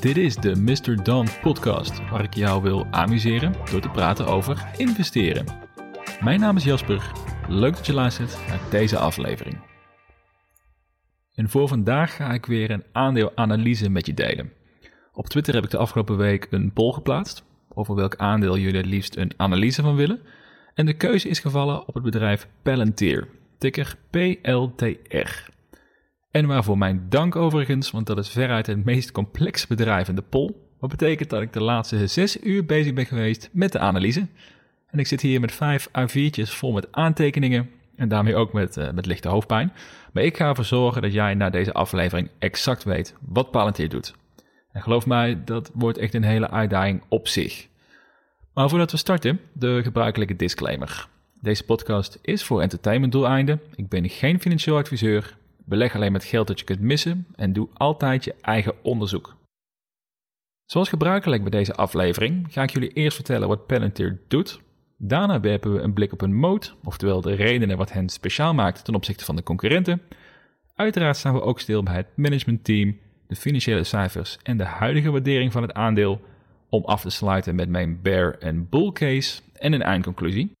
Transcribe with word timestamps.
Dit 0.00 0.16
is 0.16 0.36
de 0.36 0.56
Mr. 0.56 1.02
Don 1.02 1.26
podcast, 1.42 2.10
waar 2.10 2.22
ik 2.24 2.34
jou 2.34 2.62
wil 2.62 2.86
amuseren 2.90 3.54
door 3.70 3.80
te 3.80 3.88
praten 3.88 4.26
over 4.26 4.66
investeren. 4.76 5.46
Mijn 6.20 6.40
naam 6.40 6.56
is 6.56 6.64
Jasper, 6.64 7.12
leuk 7.48 7.76
dat 7.76 7.86
je 7.86 7.92
luistert 7.92 8.38
naar 8.48 8.60
deze 8.70 8.98
aflevering. 8.98 9.58
En 11.34 11.48
voor 11.48 11.68
vandaag 11.68 12.16
ga 12.16 12.32
ik 12.32 12.46
weer 12.46 12.70
een 12.70 12.84
aandeelanalyse 12.92 13.90
met 13.90 14.06
je 14.06 14.14
delen. 14.14 14.52
Op 15.12 15.26
Twitter 15.26 15.54
heb 15.54 15.64
ik 15.64 15.70
de 15.70 15.76
afgelopen 15.76 16.16
week 16.16 16.46
een 16.50 16.72
poll 16.72 16.92
geplaatst 16.92 17.44
over 17.74 17.94
welk 17.94 18.16
aandeel 18.16 18.58
jullie 18.58 18.76
het 18.76 18.86
liefst 18.86 19.16
een 19.16 19.32
analyse 19.36 19.82
van 19.82 19.96
willen. 19.96 20.20
En 20.74 20.86
de 20.86 20.96
keuze 20.96 21.28
is 21.28 21.38
gevallen 21.38 21.88
op 21.88 21.94
het 21.94 22.02
bedrijf 22.02 22.48
Palantir, 22.62 23.28
ticker 23.58 23.96
PLTR. 24.10 25.51
En 26.32 26.46
waarvoor 26.46 26.78
mijn 26.78 27.06
dank 27.08 27.36
overigens, 27.36 27.90
want 27.90 28.06
dat 28.06 28.18
is 28.18 28.28
veruit 28.28 28.66
het 28.66 28.84
meest 28.84 29.12
complexe 29.12 29.66
bedrijf 29.66 30.08
in 30.08 30.14
de 30.14 30.22
poll. 30.22 30.54
Wat 30.78 30.90
betekent 30.90 31.30
dat 31.30 31.42
ik 31.42 31.52
de 31.52 31.62
laatste 31.62 32.06
zes 32.06 32.42
uur 32.42 32.66
bezig 32.66 32.92
ben 32.92 33.06
geweest 33.06 33.48
met 33.52 33.72
de 33.72 33.78
analyse. 33.78 34.26
En 34.86 34.98
ik 34.98 35.06
zit 35.06 35.20
hier 35.20 35.40
met 35.40 35.52
vijf 35.52 35.88
A4'tjes 35.88 36.50
vol 36.50 36.72
met 36.72 36.88
aantekeningen 36.90 37.70
en 37.96 38.08
daarmee 38.08 38.36
ook 38.36 38.52
met, 38.52 38.76
uh, 38.76 38.90
met 38.90 39.06
lichte 39.06 39.28
hoofdpijn. 39.28 39.72
Maar 40.12 40.22
ik 40.22 40.36
ga 40.36 40.48
ervoor 40.48 40.64
zorgen 40.64 41.02
dat 41.02 41.12
jij 41.12 41.34
na 41.34 41.50
deze 41.50 41.72
aflevering 41.72 42.28
exact 42.38 42.84
weet 42.84 43.14
wat 43.20 43.50
Palantir 43.50 43.88
doet. 43.88 44.14
En 44.72 44.82
geloof 44.82 45.06
mij, 45.06 45.44
dat 45.44 45.70
wordt 45.74 45.98
echt 45.98 46.14
een 46.14 46.24
hele 46.24 46.50
uitdaging 46.50 47.02
op 47.08 47.28
zich. 47.28 47.66
Maar 48.54 48.68
voordat 48.68 48.90
we 48.90 48.96
starten, 48.96 49.40
de 49.52 49.80
gebruikelijke 49.82 50.36
disclaimer. 50.36 51.08
Deze 51.40 51.64
podcast 51.64 52.18
is 52.22 52.44
voor 52.44 52.62
entertainmentdoeleinden. 52.62 53.60
Ik 53.74 53.88
ben 53.88 54.08
geen 54.08 54.40
financieel 54.40 54.76
adviseur. 54.76 55.36
Beleg 55.64 55.94
alleen 55.94 56.12
met 56.12 56.24
geld 56.24 56.46
dat 56.46 56.58
je 56.58 56.64
kunt 56.64 56.80
missen 56.80 57.26
en 57.34 57.52
doe 57.52 57.68
altijd 57.72 58.24
je 58.24 58.34
eigen 58.40 58.74
onderzoek. 58.82 59.36
Zoals 60.64 60.88
gebruikelijk 60.88 61.42
bij 61.42 61.50
deze 61.50 61.74
aflevering 61.74 62.46
ga 62.50 62.62
ik 62.62 62.70
jullie 62.70 62.92
eerst 62.92 63.14
vertellen 63.14 63.48
wat 63.48 63.66
Palantir 63.66 64.20
doet. 64.28 64.60
Daarna 64.96 65.40
werpen 65.40 65.72
we 65.72 65.80
een 65.80 65.92
blik 65.92 66.12
op 66.12 66.20
hun 66.20 66.34
moot, 66.34 66.76
oftewel 66.84 67.20
de 67.20 67.34
redenen 67.34 67.76
wat 67.76 67.92
hen 67.92 68.08
speciaal 68.08 68.54
maakt 68.54 68.84
ten 68.84 68.94
opzichte 68.94 69.24
van 69.24 69.36
de 69.36 69.42
concurrenten. 69.42 70.02
Uiteraard 70.74 71.16
staan 71.16 71.34
we 71.34 71.42
ook 71.42 71.60
stil 71.60 71.82
bij 71.82 71.94
het 71.94 72.16
managementteam, 72.16 72.98
de 73.26 73.36
financiële 73.36 73.84
cijfers 73.84 74.38
en 74.42 74.56
de 74.56 74.64
huidige 74.64 75.10
waardering 75.10 75.52
van 75.52 75.62
het 75.62 75.72
aandeel, 75.72 76.20
om 76.68 76.84
af 76.84 77.00
te 77.00 77.10
sluiten 77.10 77.54
met 77.54 77.68
mijn 77.68 78.02
bear 78.02 78.38
en 78.38 78.68
bull 78.68 78.92
case 78.92 79.40
en 79.52 79.72
een 79.72 79.82
eindconclusie. 79.82 80.52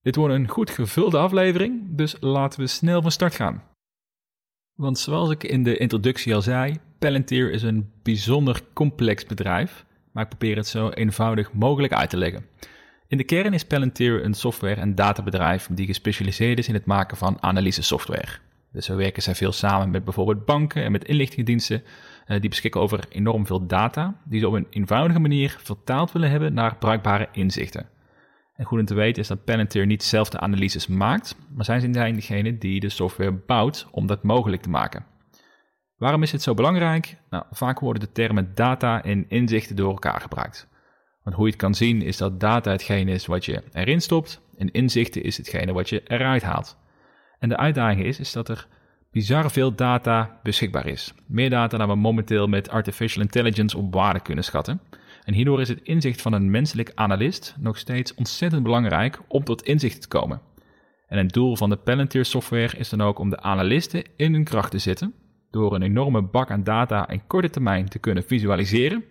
Dit 0.00 0.16
wordt 0.16 0.34
een 0.34 0.48
goed 0.48 0.70
gevulde 0.70 1.18
aflevering, 1.18 1.82
dus 1.88 2.16
laten 2.20 2.60
we 2.60 2.66
snel 2.66 3.02
van 3.02 3.10
start 3.10 3.34
gaan. 3.34 3.62
Want 4.80 4.98
zoals 4.98 5.30
ik 5.30 5.44
in 5.44 5.62
de 5.62 5.76
introductie 5.76 6.34
al 6.34 6.42
zei, 6.42 6.76
Palantir 6.98 7.50
is 7.52 7.62
een 7.62 7.90
bijzonder 8.02 8.62
complex 8.72 9.26
bedrijf, 9.26 9.84
maar 10.12 10.22
ik 10.22 10.28
probeer 10.28 10.56
het 10.56 10.66
zo 10.66 10.88
eenvoudig 10.88 11.52
mogelijk 11.52 11.92
uit 11.92 12.10
te 12.10 12.16
leggen. 12.16 12.46
In 13.06 13.16
de 13.16 13.24
kern 13.24 13.52
is 13.52 13.64
Palantir 13.64 14.24
een 14.24 14.34
software- 14.34 14.80
en 14.80 14.94
databedrijf 14.94 15.68
die 15.70 15.86
gespecialiseerd 15.86 16.58
is 16.58 16.68
in 16.68 16.74
het 16.74 16.84
maken 16.84 17.16
van 17.16 17.36
analyse-software. 17.40 18.38
Dus 18.72 18.84
zo 18.84 18.96
werken 18.96 19.22
zij 19.22 19.34
veel 19.34 19.52
samen 19.52 19.90
met 19.90 20.04
bijvoorbeeld 20.04 20.44
banken 20.44 20.84
en 20.84 20.92
met 20.92 21.04
inlichtingendiensten 21.04 21.82
uh, 22.26 22.40
die 22.40 22.48
beschikken 22.48 22.80
over 22.80 23.04
enorm 23.08 23.46
veel 23.46 23.66
data, 23.66 24.20
die 24.24 24.40
ze 24.40 24.48
op 24.48 24.54
een 24.54 24.66
eenvoudige 24.70 25.20
manier 25.20 25.56
vertaald 25.58 26.12
willen 26.12 26.30
hebben 26.30 26.54
naar 26.54 26.76
bruikbare 26.76 27.28
inzichten. 27.32 27.88
En 28.60 28.66
goed 28.66 28.78
om 28.78 28.84
te 28.84 28.94
weten 28.94 29.22
is 29.22 29.28
dat 29.28 29.44
Palantir 29.44 29.86
niet 29.86 30.02
zelf 30.02 30.28
de 30.28 30.40
analyses 30.40 30.86
maakt, 30.86 31.36
maar 31.54 31.64
zij 31.64 31.80
zijn 31.80 32.14
degene 32.14 32.58
die 32.58 32.80
de 32.80 32.88
software 32.88 33.32
bouwt 33.32 33.86
om 33.90 34.06
dat 34.06 34.22
mogelijk 34.22 34.62
te 34.62 34.68
maken. 34.68 35.04
Waarom 35.96 36.22
is 36.22 36.32
het 36.32 36.42
zo 36.42 36.54
belangrijk? 36.54 37.16
Nou, 37.30 37.44
vaak 37.50 37.80
worden 37.80 38.02
de 38.02 38.12
termen 38.12 38.54
data 38.54 39.02
en 39.02 39.24
inzichten 39.28 39.76
door 39.76 39.90
elkaar 39.90 40.20
gebruikt. 40.20 40.68
Want 41.22 41.36
hoe 41.36 41.44
je 41.44 41.50
het 41.50 41.60
kan 41.60 41.74
zien 41.74 42.02
is 42.02 42.16
dat 42.16 42.40
data 42.40 42.70
hetgene 42.70 43.10
is 43.10 43.26
wat 43.26 43.44
je 43.44 43.62
erin 43.72 44.00
stopt 44.00 44.40
en 44.56 44.70
inzichten 44.70 45.22
is 45.22 45.36
hetgene 45.36 45.72
wat 45.72 45.88
je 45.88 46.02
eruit 46.06 46.42
haalt. 46.42 46.76
En 47.38 47.48
de 47.48 47.56
uitdaging 47.56 48.04
is, 48.04 48.20
is 48.20 48.32
dat 48.32 48.48
er 48.48 48.66
bizar 49.10 49.50
veel 49.50 49.74
data 49.74 50.40
beschikbaar 50.42 50.86
is. 50.86 51.14
Meer 51.26 51.50
data 51.50 51.78
dan 51.78 51.88
we 51.88 51.94
momenteel 51.94 52.46
met 52.46 52.70
artificial 52.70 53.22
intelligence 53.22 53.78
op 53.78 53.94
waarde 53.94 54.20
kunnen 54.20 54.44
schatten. 54.44 54.80
En 55.30 55.36
hierdoor 55.36 55.60
is 55.60 55.68
het 55.68 55.82
inzicht 55.82 56.22
van 56.22 56.32
een 56.32 56.50
menselijk 56.50 56.92
analist 56.94 57.54
nog 57.58 57.78
steeds 57.78 58.14
ontzettend 58.14 58.62
belangrijk 58.62 59.20
om 59.28 59.44
tot 59.44 59.62
inzicht 59.62 60.00
te 60.00 60.08
komen. 60.08 60.40
En 61.06 61.18
het 61.18 61.32
doel 61.32 61.56
van 61.56 61.70
de 61.70 61.76
Palantir 61.76 62.24
software 62.24 62.76
is 62.76 62.88
dan 62.88 63.00
ook 63.00 63.18
om 63.18 63.30
de 63.30 63.40
analisten 63.40 64.04
in 64.16 64.32
hun 64.32 64.44
kracht 64.44 64.70
te 64.70 64.78
zetten, 64.78 65.14
door 65.50 65.74
een 65.74 65.82
enorme 65.82 66.22
bak 66.22 66.50
aan 66.50 66.64
data 66.64 67.08
in 67.08 67.26
korte 67.26 67.50
termijn 67.50 67.88
te 67.88 67.98
kunnen 67.98 68.24
visualiseren 68.24 69.04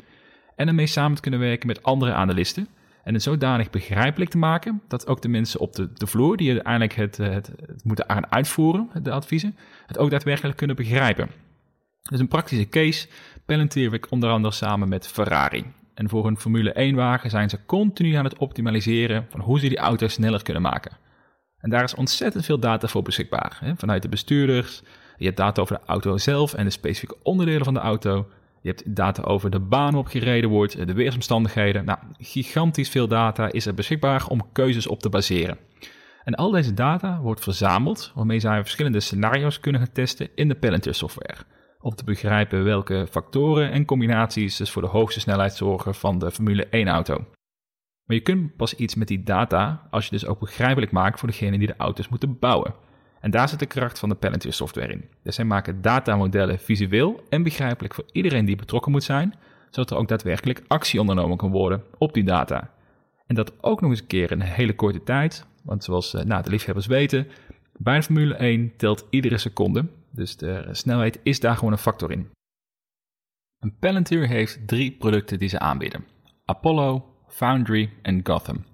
en 0.56 0.68
ermee 0.68 0.88
samen 0.88 1.16
te 1.16 1.22
kunnen 1.22 1.40
werken 1.40 1.68
met 1.68 1.84
andere 1.84 2.14
analisten 2.14 2.68
en 3.04 3.14
het 3.14 3.24
zodanig 3.24 3.70
begrijpelijk 3.70 4.32
te 4.32 4.38
maken 4.38 4.82
dat 4.88 5.08
ook 5.08 5.22
de 5.22 5.30
mensen 5.30 5.60
op 5.60 5.76
de, 5.76 5.94
de 5.94 6.08
vloer, 6.08 6.38
die 6.38 6.52
uiteindelijk 6.52 6.94
het, 6.94 7.18
het, 7.18 7.52
het 7.66 7.84
moeten 7.84 8.06
gaan 8.08 8.32
uitvoeren, 8.32 8.90
de 9.02 9.12
adviezen, 9.12 9.56
het 9.86 9.98
ook 9.98 10.10
daadwerkelijk 10.10 10.58
kunnen 10.58 10.76
begrijpen. 10.76 11.30
Dus 12.02 12.20
een 12.20 12.28
praktische 12.28 12.70
case, 12.70 13.08
Palantir 13.46 13.90
werkt 13.90 14.10
onder 14.10 14.30
andere 14.30 14.54
samen 14.54 14.90
met 14.90 15.08
Ferrari. 15.08 15.66
En 16.00 16.10
voor 16.10 16.28
een 16.28 16.38
Formule 16.38 16.92
1-wagen 16.92 17.30
zijn 17.30 17.50
ze 17.50 17.66
continu 17.66 18.14
aan 18.14 18.24
het 18.24 18.38
optimaliseren 18.38 19.26
van 19.30 19.40
hoe 19.40 19.60
ze 19.60 19.68
die 19.68 19.78
auto 19.78 20.08
sneller 20.08 20.44
kunnen 20.44 20.62
maken. 20.62 20.92
En 21.58 21.70
daar 21.70 21.84
is 21.84 21.96
ontzettend 21.96 22.46
veel 22.46 22.60
data 22.60 22.88
voor 22.88 23.02
beschikbaar. 23.02 23.58
Hè? 23.60 23.76
Vanuit 23.76 24.02
de 24.02 24.10
bestuurders, 24.10 24.82
je 25.18 25.26
hebt 25.26 25.38
data 25.38 25.62
over 25.62 25.76
de 25.76 25.86
auto 25.86 26.18
zelf 26.18 26.54
en 26.54 26.66
de 26.66 26.72
specifieke 26.72 27.18
onderdelen 27.24 27.66
van 27.66 27.74
de 27.74 27.80
auto. 27.80 28.28
Je 28.62 28.70
hebt 28.70 28.96
data 28.96 29.24
over 29.24 29.50
de 29.50 29.60
baan 29.60 29.92
waarop 29.92 30.08
gereden 30.08 30.50
wordt, 30.50 30.88
de 30.88 30.94
weersomstandigheden. 30.94 31.86
Nou, 31.86 32.00
gigantisch 32.18 32.90
veel 32.90 33.08
data 33.08 33.52
is 33.52 33.66
er 33.66 33.74
beschikbaar 33.74 34.28
om 34.28 34.52
keuzes 34.52 34.88
op 34.88 35.00
te 35.02 35.10
baseren. 35.10 35.58
En 36.24 36.36
al 36.36 36.52
deze 36.52 36.74
data 36.74 37.20
wordt 37.22 37.44
verzameld, 37.44 38.12
waarmee 38.16 38.40
zij 38.40 38.62
verschillende 38.62 39.00
scenario's 39.00 39.60
kunnen 39.60 39.82
gaan 39.82 39.92
testen 39.94 40.30
in 40.36 40.48
de 40.48 40.56
Palantir 40.56 40.96
software 40.96 41.38
om 41.82 41.96
te 41.96 42.04
begrijpen 42.04 42.64
welke 42.64 43.08
factoren 43.10 43.72
en 43.72 43.86
combinaties 43.86 44.58
dus 44.58 44.72
voor 44.72 44.82
de 44.82 44.88
hoogste 44.88 45.20
snelheid 45.20 45.54
zorgen 45.54 45.96
van 45.96 46.20
de 46.20 46.32
Formule 46.32 46.66
1-auto. 46.66 47.26
Maar 48.06 48.18
je 48.18 48.24
kunt 48.24 48.56
pas 48.56 48.76
iets 48.76 48.96
met 48.96 49.08
die 49.08 49.24
data 49.24 49.88
als 49.90 50.06
je 50.06 50.12
dus 50.12 50.26
ook 50.26 50.40
begrijpelijk 50.40 50.92
maakt 50.92 51.20
voor 51.20 51.30
degene 51.30 51.58
die 51.58 51.68
de 51.68 51.76
auto's 51.78 52.08
moeten 52.08 52.40
bouwen. 52.40 52.74
En 53.20 53.32
daar 53.32 53.50
zit 53.50 53.60
de 53.60 53.66
kracht 53.66 54.00
van 54.00 54.10
de 54.10 54.16
Palantir 54.16 54.54
software 54.54 54.92
in. 54.92 55.06
Dus 55.24 55.36
zij 55.36 55.46
maken 55.46 55.82
datamodellen 55.82 56.60
visueel 56.60 57.24
en 57.30 57.44
begrijpelijk 57.44 57.94
voor 57.94 58.06
iedereen 58.12 58.46
die 58.46 58.56
betrokken 58.56 58.92
moet 58.92 59.04
zijn, 59.04 59.34
zodat 59.70 59.92
er 59.92 59.98
ook 59.98 60.08
daadwerkelijk 60.08 60.64
actie 60.68 61.00
ondernomen 61.00 61.38
kan 61.38 61.52
worden 61.52 61.84
op 61.98 62.14
die 62.14 62.24
data. 62.24 62.70
En 63.28 63.36
dat 63.36 63.64
ook 63.64 63.82
nog 63.82 63.90
eens 63.90 64.00
een 64.00 64.08
keer 64.08 64.32
in 64.32 64.42
een 64.42 64.48
hele 64.48 64.76
korte 64.76 65.04
tijd, 65.04 65.46
want 65.64 65.84
zoals 65.84 66.14
eh, 66.14 66.24
nou, 66.24 66.44
de 66.44 66.50
liefhebbers 66.50 66.86
weten, 66.86 67.28
bij 67.82 68.04
Formule 68.04 68.36
1 68.36 68.76
telt 68.78 69.08
iedere 69.10 69.38
seconde. 69.38 69.86
Dus 70.12 70.38
de 70.38 70.68
snelheid 70.72 71.20
is 71.24 71.40
daar 71.40 71.56
gewoon 71.56 71.72
een 71.72 71.78
factor 71.78 72.12
in. 72.12 72.30
Een 73.60 73.78
Palantir 73.80 74.28
heeft 74.28 74.68
drie 74.68 74.92
producten 74.92 75.40
die 75.40 75.50
ze 75.50 75.60
aanbieden: 75.60 76.06
Apollo, 76.46 77.16
Foundry 77.28 77.94
en 78.02 78.20
Gotham. 78.24 78.66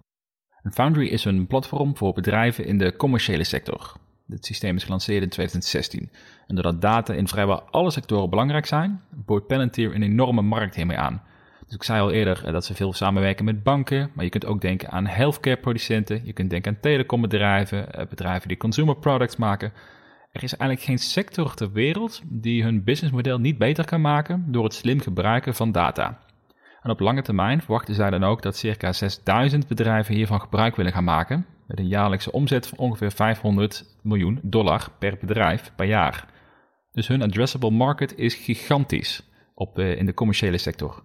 Een 0.63 0.73
Foundry 0.73 1.07
is 1.07 1.25
een 1.25 1.47
platform 1.47 1.97
voor 1.97 2.13
bedrijven 2.13 2.65
in 2.65 2.77
de 2.77 2.95
commerciële 2.95 3.43
sector. 3.43 3.93
Dit 4.27 4.45
systeem 4.45 4.75
is 4.75 4.83
gelanceerd 4.83 5.23
in 5.23 5.29
2016. 5.29 6.09
En 6.47 6.55
doordat 6.55 6.81
data 6.81 7.13
in 7.13 7.27
vrijwel 7.27 7.61
alle 7.61 7.91
sectoren 7.91 8.29
belangrijk 8.29 8.65
zijn, 8.65 9.01
boort 9.09 9.47
Palantir 9.47 9.95
een 9.95 10.03
enorme 10.03 10.41
markt 10.41 10.75
hiermee 10.75 10.97
aan. 10.97 11.23
Dus 11.65 11.75
ik 11.75 11.83
zei 11.83 12.01
al 12.01 12.11
eerder 12.11 12.51
dat 12.51 12.65
ze 12.65 12.73
veel 12.73 12.93
samenwerken 12.93 13.45
met 13.45 13.63
banken, 13.63 14.11
maar 14.13 14.23
je 14.23 14.29
kunt 14.29 14.45
ook 14.45 14.61
denken 14.61 14.91
aan 14.91 15.05
healthcare 15.05 15.57
producenten, 15.57 16.21
je 16.23 16.33
kunt 16.33 16.49
denken 16.49 16.71
aan 16.71 16.79
telecombedrijven, 16.81 17.93
eh, 17.93 18.07
bedrijven 18.07 18.47
die 18.47 18.57
consumer 18.57 18.95
products 18.95 19.35
maken. 19.35 19.73
Er 20.31 20.43
is 20.43 20.57
eigenlijk 20.57 20.89
geen 20.89 20.97
sector 20.97 21.53
ter 21.53 21.71
wereld 21.71 22.21
die 22.25 22.63
hun 22.63 22.83
businessmodel 22.83 23.39
niet 23.39 23.57
beter 23.57 23.85
kan 23.85 24.01
maken 24.01 24.45
door 24.47 24.63
het 24.63 24.73
slim 24.73 24.99
gebruiken 24.99 25.55
van 25.55 25.71
data. 25.71 26.19
En 26.81 26.91
op 26.91 26.99
lange 26.99 27.21
termijn 27.21 27.61
verwachten 27.61 27.95
zij 27.95 28.09
dan 28.09 28.23
ook 28.23 28.41
dat 28.41 28.57
circa 28.57 28.93
6000 28.93 29.67
bedrijven 29.67 30.15
hiervan 30.15 30.41
gebruik 30.41 30.75
willen 30.75 30.91
gaan 30.91 31.03
maken, 31.03 31.45
met 31.67 31.79
een 31.79 31.87
jaarlijkse 31.87 32.31
omzet 32.31 32.67
van 32.67 32.77
ongeveer 32.77 33.11
500 33.11 33.97
miljoen 34.01 34.39
dollar 34.43 34.87
per 34.99 35.17
bedrijf 35.19 35.71
per 35.75 35.85
jaar. 35.85 36.25
Dus 36.91 37.07
hun 37.07 37.21
addressable 37.21 37.71
market 37.71 38.17
is 38.17 38.35
gigantisch 38.35 39.23
op, 39.53 39.79
in 39.79 40.05
de 40.05 40.13
commerciële 40.13 40.57
sector. 40.57 41.03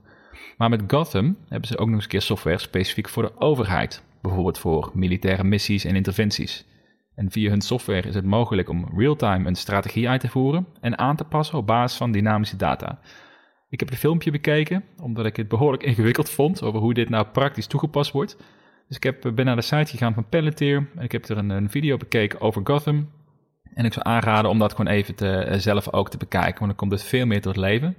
Maar 0.61 0.69
met 0.69 0.83
Gotham 0.87 1.37
hebben 1.49 1.69
ze 1.69 1.79
ook 1.79 1.87
nog 1.87 1.95
eens 1.95 2.05
een 2.05 2.11
keer 2.11 2.23
software 2.23 2.59
specifiek 2.59 3.09
voor 3.09 3.23
de 3.23 3.41
overheid, 3.41 4.03
bijvoorbeeld 4.23 4.59
voor 4.59 4.91
militaire 4.95 5.45
missies 5.45 5.85
en 5.85 5.97
interventies. 5.97 6.65
En 7.15 7.31
via 7.31 7.51
hun 7.51 7.61
software 7.61 8.09
is 8.09 8.15
het 8.15 8.25
mogelijk 8.25 8.69
om 8.69 8.89
real-time 8.97 9.49
een 9.49 9.55
strategie 9.55 10.09
uit 10.09 10.21
te 10.21 10.29
voeren 10.29 10.67
en 10.81 10.99
aan 10.99 11.17
te 11.17 11.25
passen 11.25 11.59
op 11.59 11.67
basis 11.67 11.99
van 11.99 12.13
dynamische 12.13 12.57
data. 12.57 12.99
Ik 13.69 13.81
heb 13.81 13.91
een 13.91 13.97
filmpje 13.97 14.31
bekeken, 14.31 14.85
omdat 15.03 15.27
ik 15.27 15.37
het 15.37 15.49
behoorlijk 15.49 15.83
ingewikkeld 15.83 16.31
vond 16.31 16.63
over 16.63 16.81
hoe 16.81 16.95
dit 16.95 17.09
nou 17.09 17.27
praktisch 17.27 17.67
toegepast 17.67 18.13
wordt. 18.13 18.37
Dus 18.89 18.97
ik 18.97 19.03
heb, 19.03 19.33
ben 19.35 19.45
naar 19.45 19.57
de 19.57 19.63
site 19.63 19.91
gegaan 19.91 20.15
van 20.15 20.29
Palantir 20.29 20.89
en 20.97 21.03
ik 21.03 21.13
heb 21.13 21.29
er 21.29 21.39
een, 21.39 21.71
video 21.71 21.97
bekeken 21.97 22.41
over 22.41 22.61
Gotham. 22.65 23.11
En 23.75 23.85
ik 23.85 23.93
zou 23.93 24.07
aanraden 24.07 24.51
om 24.51 24.59
dat 24.59 24.75
gewoon 24.75 24.93
even 24.93 25.17
eh, 25.17 25.59
zelf 25.59 25.93
ook 25.93 26.11
te 26.11 26.17
bekijken, 26.17 26.59
want 26.59 26.67
dan 26.67 26.77
komt 26.77 26.93
het 26.93 27.05
veel 27.05 27.27
meer 27.27 27.41
tot 27.41 27.57
leven. 27.57 27.97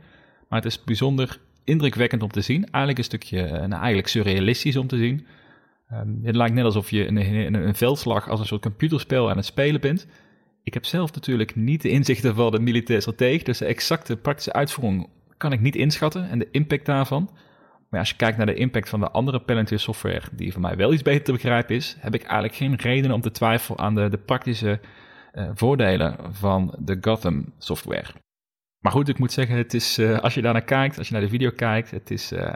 Maar 0.50 0.62
het 0.62 0.72
is 0.72 0.84
bijzonder 0.84 1.40
indrukwekkend 1.72 2.24
om 2.24 2.32
te 2.32 2.42
zien. 2.42 2.64
Eigenlijk 2.64 2.98
een 2.98 3.04
stukje, 3.04 3.42
nou, 3.42 3.72
eigenlijk 3.72 4.08
surrealistisch 4.08 4.78
om 4.78 4.88
te 4.88 4.98
zien. 4.98 5.26
Um, 5.94 6.20
het 6.24 6.36
lijkt 6.36 6.54
net 6.54 6.66
alsof 6.66 6.90
je 6.90 7.08
een, 7.08 7.54
een, 7.54 7.76
veldslag 7.76 8.30
als 8.30 8.40
een 8.40 8.46
soort 8.46 8.62
computerspel 8.62 9.30
aan 9.30 9.38
het 9.38 9.46
spelen 9.46 9.82
bent. 9.82 10.08
Ik 10.64 10.74
heb 10.74 10.86
zelf 10.86 11.14
natuurlijk 11.14 11.56
niet 11.56 11.82
de 11.82 11.90
inzichten 11.90 12.36
van 12.36 12.52
de 12.52 12.60
militair 12.60 13.02
stratege, 13.02 13.44
dus 13.44 13.58
de 13.58 13.66
exacte 13.66 14.18
praktische 14.18 14.54
uitvoering 14.54 15.10
kan 15.38 15.52
ik 15.52 15.62
niet 15.62 15.76
inschatten 15.76 16.30
en 16.30 16.40
de 16.40 16.48
impact 16.52 16.86
daarvan. 16.86 17.30
Maar 17.90 18.00
als 18.00 18.10
je 18.10 18.16
kijkt 18.16 18.38
naar 18.38 18.46
de 18.46 18.54
impact 18.54 18.90
van 18.90 19.00
de 19.00 19.12
andere 19.12 19.40
Palantir 19.40 19.80
software, 19.80 20.22
die 20.32 20.52
voor 20.52 20.62
mij 20.62 20.76
wel 20.76 20.94
iets 20.94 21.02
beter 21.02 21.24
te 21.24 21.32
begrijpen 21.32 21.76
is, 21.76 21.96
heb 22.00 22.14
ik 22.14 22.22
eigenlijk 22.22 22.56
geen 22.56 22.76
reden 22.76 23.12
om 23.12 23.22
te 23.22 23.32
twijfelen 23.32 23.80
aan 23.80 23.96
de, 23.96 24.20
praktische 24.26 24.80
uh, 25.34 25.50
voordelen 25.54 26.18
van 26.32 26.76
de 26.80 26.98
Gotham 27.02 27.54
software. 27.58 28.21
Maar 28.82 28.92
goed, 28.92 29.10
ik 29.10 29.20
moet 29.20 29.32
zeggen, 29.32 29.58
het 29.58 29.74
is, 29.74 30.00
uh, 30.00 30.20
als 30.20 30.34
je 30.34 30.42
daarnaar 30.42 30.64
kijkt, 30.64 30.98
als 30.98 31.08
je 31.08 31.14
naar 31.14 31.24
de 31.24 31.30
video 31.30 31.52
kijkt, 31.56 31.92
het 31.92 32.12
is 32.12 32.32
uh, 32.32 32.54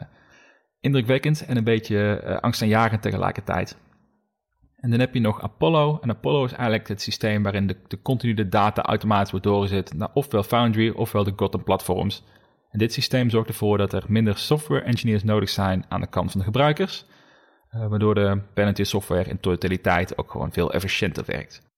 indrukwekkend 0.79 1.45
en 1.45 1.57
een 1.57 1.63
beetje 1.63 2.39
angstaanjagend 2.41 3.01
tegelijkertijd. 3.01 3.77
En 4.85 4.91
dan 4.91 4.99
heb 4.99 5.13
je 5.13 5.19
nog 5.19 5.41
Apollo. 5.41 5.99
En 6.01 6.09
Apollo 6.09 6.45
is 6.45 6.51
eigenlijk 6.51 6.87
het 6.87 7.01
systeem 7.01 7.43
waarin 7.43 7.67
de, 7.67 7.77
de 7.87 8.01
continue 8.01 8.49
data 8.49 8.81
automatisch 8.81 9.31
wordt 9.31 9.45
doorgezet 9.45 9.93
naar 9.93 10.09
ofwel 10.13 10.43
Foundry 10.43 10.89
ofwel 10.89 11.23
de 11.23 11.33
Gotham 11.35 11.63
platforms. 11.63 12.23
En 12.71 12.79
dit 12.79 12.93
systeem 12.93 13.29
zorgt 13.29 13.49
ervoor 13.49 13.77
dat 13.77 13.93
er 13.93 14.03
minder 14.07 14.37
software 14.37 14.81
engineers 14.81 15.23
nodig 15.23 15.49
zijn 15.49 15.85
aan 15.89 16.01
de 16.01 16.07
kant 16.07 16.31
van 16.31 16.39
de 16.39 16.45
gebruikers, 16.45 17.05
uh, 17.75 17.87
waardoor 17.87 18.15
de 18.15 18.41
Palantir 18.53 18.85
software 18.85 19.29
in 19.29 19.39
totaliteit 19.39 20.17
ook 20.17 20.31
gewoon 20.31 20.51
veel 20.51 20.73
efficiënter 20.73 21.23
werkt. 21.25 21.74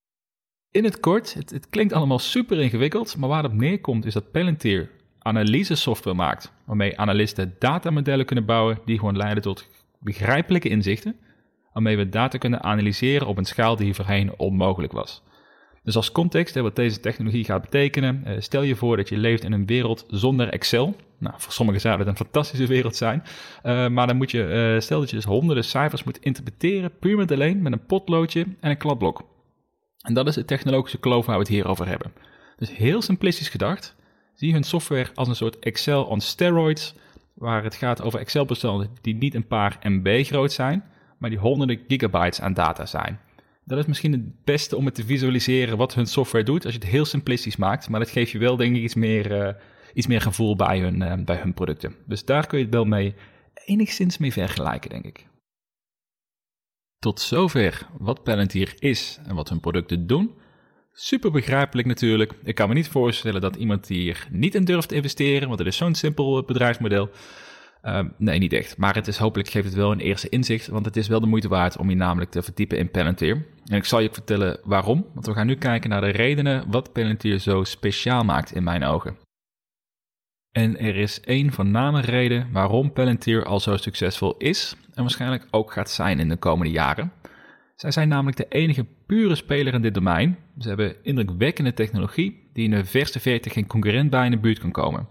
In 0.77 0.83
het 0.83 0.99
kort, 0.99 1.33
het, 1.33 1.49
het 1.49 1.69
klinkt 1.69 1.93
allemaal 1.93 2.19
super 2.19 2.59
ingewikkeld, 2.59 3.17
maar 3.17 3.29
waar 3.29 3.43
het 3.43 3.51
op 3.51 3.57
neerkomt 3.57 4.05
is 4.05 4.13
dat 4.13 4.31
Palantir 4.31 4.89
analyse 5.19 5.75
software 5.75 6.15
maakt, 6.15 6.51
waarmee 6.65 6.99
analisten 6.99 7.55
datamodellen 7.59 8.25
kunnen 8.25 8.45
bouwen 8.45 8.79
die 8.85 8.97
gewoon 8.97 9.17
leiden 9.17 9.43
tot 9.43 9.67
begrijpelijke 9.99 10.69
inzichten, 10.69 11.15
waarmee 11.73 11.97
we 11.97 12.09
data 12.09 12.37
kunnen 12.37 12.63
analyseren 12.63 13.27
op 13.27 13.37
een 13.37 13.45
schaal 13.45 13.75
die 13.75 13.93
voorheen 13.93 14.39
onmogelijk 14.39 14.93
was. 14.93 15.23
Dus 15.83 15.95
als 15.95 16.11
context, 16.11 16.53
hè, 16.53 16.61
wat 16.61 16.75
deze 16.75 16.99
technologie 16.99 17.43
gaat 17.43 17.61
betekenen, 17.61 18.21
eh, 18.25 18.35
stel 18.39 18.61
je 18.61 18.75
voor 18.75 18.97
dat 18.97 19.09
je 19.09 19.17
leeft 19.17 19.43
in 19.43 19.51
een 19.51 19.65
wereld 19.65 20.05
zonder 20.09 20.49
Excel. 20.49 20.95
Nou, 21.17 21.35
voor 21.37 21.53
sommigen 21.53 21.81
zou 21.81 21.97
dat 21.97 22.07
een 22.07 22.15
fantastische 22.15 22.67
wereld 22.67 22.95
zijn. 22.95 23.23
Uh, 23.63 23.87
maar 23.87 24.07
dan 24.07 24.17
moet 24.17 24.31
je, 24.31 24.71
uh, 24.73 24.81
stel 24.81 24.99
dat 24.99 25.09
je 25.09 25.15
dus 25.15 25.25
honderden 25.25 25.63
cijfers 25.63 26.03
moet 26.03 26.19
interpreteren, 26.19 26.97
puur 26.99 27.17
met 27.17 27.31
alleen 27.31 27.61
met 27.61 27.71
een 27.71 27.85
potloodje 27.85 28.45
en 28.59 28.69
een 28.69 28.77
kladblok. 28.77 29.35
En 30.07 30.13
dat 30.13 30.27
is 30.27 30.35
de 30.35 30.45
technologische 30.45 30.97
kloof 30.97 31.25
waar 31.25 31.35
we 31.35 31.41
het 31.41 31.51
hier 31.51 31.67
over 31.67 31.87
hebben. 31.87 32.11
Dus 32.57 32.75
heel 32.75 33.01
simplistisch 33.01 33.49
gedacht, 33.49 33.95
zie 34.33 34.53
hun 34.53 34.63
software 34.63 35.09
als 35.13 35.27
een 35.27 35.35
soort 35.35 35.59
Excel 35.59 36.03
on 36.03 36.21
steroids, 36.21 36.93
waar 37.33 37.63
het 37.63 37.75
gaat 37.75 38.01
over 38.01 38.19
Excel-bestanden 38.19 38.89
die 39.01 39.15
niet 39.15 39.35
een 39.35 39.47
paar 39.47 39.77
MB 39.81 40.23
groot 40.25 40.51
zijn, 40.51 40.83
maar 41.17 41.29
die 41.29 41.39
honderden 41.39 41.79
gigabytes 41.87 42.41
aan 42.41 42.53
data 42.53 42.85
zijn. 42.85 43.19
Dat 43.63 43.77
is 43.77 43.85
misschien 43.85 44.11
het 44.11 44.43
beste 44.43 44.77
om 44.77 44.85
het 44.85 44.95
te 44.95 45.05
visualiseren 45.05 45.77
wat 45.77 45.93
hun 45.93 46.07
software 46.07 46.45
doet, 46.45 46.65
als 46.65 46.73
je 46.73 46.79
het 46.79 46.89
heel 46.89 47.05
simplistisch 47.05 47.55
maakt. 47.55 47.89
Maar 47.89 47.99
dat 47.99 48.09
geeft 48.09 48.31
je 48.31 48.37
wel, 48.37 48.55
denk 48.55 48.75
ik, 48.75 48.83
iets 48.83 48.95
meer, 48.95 49.47
uh, 49.47 49.53
iets 49.93 50.07
meer 50.07 50.21
gevoel 50.21 50.55
bij 50.55 50.79
hun, 50.79 51.01
uh, 51.01 51.13
bij 51.25 51.37
hun 51.37 51.53
producten. 51.53 51.95
Dus 52.05 52.25
daar 52.25 52.47
kun 52.47 52.57
je 52.57 52.63
het 52.63 52.73
wel 52.73 52.85
mee 52.85 53.13
enigszins 53.65 54.17
mee 54.17 54.33
vergelijken, 54.33 54.89
denk 54.89 55.05
ik. 55.05 55.27
Tot 56.99 57.19
zover 57.19 57.87
wat 57.97 58.23
Palantir 58.23 58.73
is 58.79 59.19
en 59.25 59.35
wat 59.35 59.49
hun 59.49 59.59
producten 59.59 60.07
doen. 60.07 60.35
Super 60.93 61.31
begrijpelijk 61.31 61.87
natuurlijk. 61.87 62.33
Ik 62.43 62.55
kan 62.55 62.67
me 62.67 62.73
niet 62.73 62.87
voorstellen 62.87 63.41
dat 63.41 63.55
iemand 63.55 63.87
hier 63.87 64.27
niet 64.31 64.55
in 64.55 64.65
durft 64.65 64.89
te 64.89 64.95
investeren, 64.95 65.47
want 65.47 65.59
het 65.59 65.67
is 65.67 65.77
zo'n 65.77 65.95
simpel 65.95 66.43
bedrijfsmodel. 66.43 67.09
Ehm, 67.81 68.07
nee, 68.17 68.39
niet 68.39 68.53
echt. 68.53 68.77
Maar 68.77 68.95
het 68.95 69.07
is 69.07 69.17
hopelijk 69.17 69.49
geeft 69.49 69.65
het 69.65 69.73
wel 69.73 69.91
een 69.91 69.99
eerste 69.99 70.29
inzicht, 70.29 70.67
want 70.67 70.85
het 70.85 70.97
is 70.97 71.07
wel 71.07 71.19
de 71.19 71.27
moeite 71.27 71.47
waard 71.47 71.77
om 71.77 71.89
je 71.89 71.95
namelijk 71.95 72.31
te 72.31 72.43
verdiepen 72.43 72.77
in 72.77 72.91
Palantir. 72.91 73.45
En 73.65 73.77
ik 73.77 73.85
zal 73.85 73.99
je 73.99 74.09
vertellen 74.11 74.59
waarom, 74.63 75.05
want 75.13 75.25
we 75.25 75.33
gaan 75.33 75.47
nu 75.47 75.55
kijken 75.55 75.89
naar 75.89 76.01
de 76.01 76.07
redenen 76.07 76.71
wat 76.71 76.93
Palantir 76.93 77.39
zo 77.39 77.63
speciaal 77.63 78.23
maakt 78.23 78.55
in 78.55 78.63
mijn 78.63 78.83
ogen. 78.83 79.26
En 80.57 80.79
er 80.79 80.95
is 80.95 81.21
één 81.21 81.51
voorname 81.51 82.01
reden 82.01 82.47
waarom 82.51 82.93
Palantir 82.93 83.45
al 83.45 83.59
zo 83.59 83.77
succesvol 83.77 84.35
is 84.37 84.75
en 84.93 85.01
waarschijnlijk 85.01 85.47
ook 85.51 85.71
gaat 85.71 85.89
zijn 85.89 86.19
in 86.19 86.29
de 86.29 86.35
komende 86.35 86.71
jaren. 86.71 87.11
Zij 87.75 87.91
zijn 87.91 88.07
namelijk 88.07 88.37
de 88.37 88.47
enige 88.49 88.85
pure 89.05 89.35
speler 89.35 89.73
in 89.73 89.81
dit 89.81 89.93
domein. 89.93 90.37
Ze 90.59 90.67
hebben 90.67 90.95
indrukwekkende 91.03 91.73
technologie 91.73 92.49
die 92.53 92.63
in 92.63 92.71
de 92.71 92.85
verste 92.85 93.19
verte 93.19 93.49
geen 93.49 93.67
concurrent 93.67 94.09
bij 94.09 94.25
in 94.25 94.31
de 94.31 94.37
buurt 94.37 94.59
kan 94.59 94.71
komen. 94.71 95.07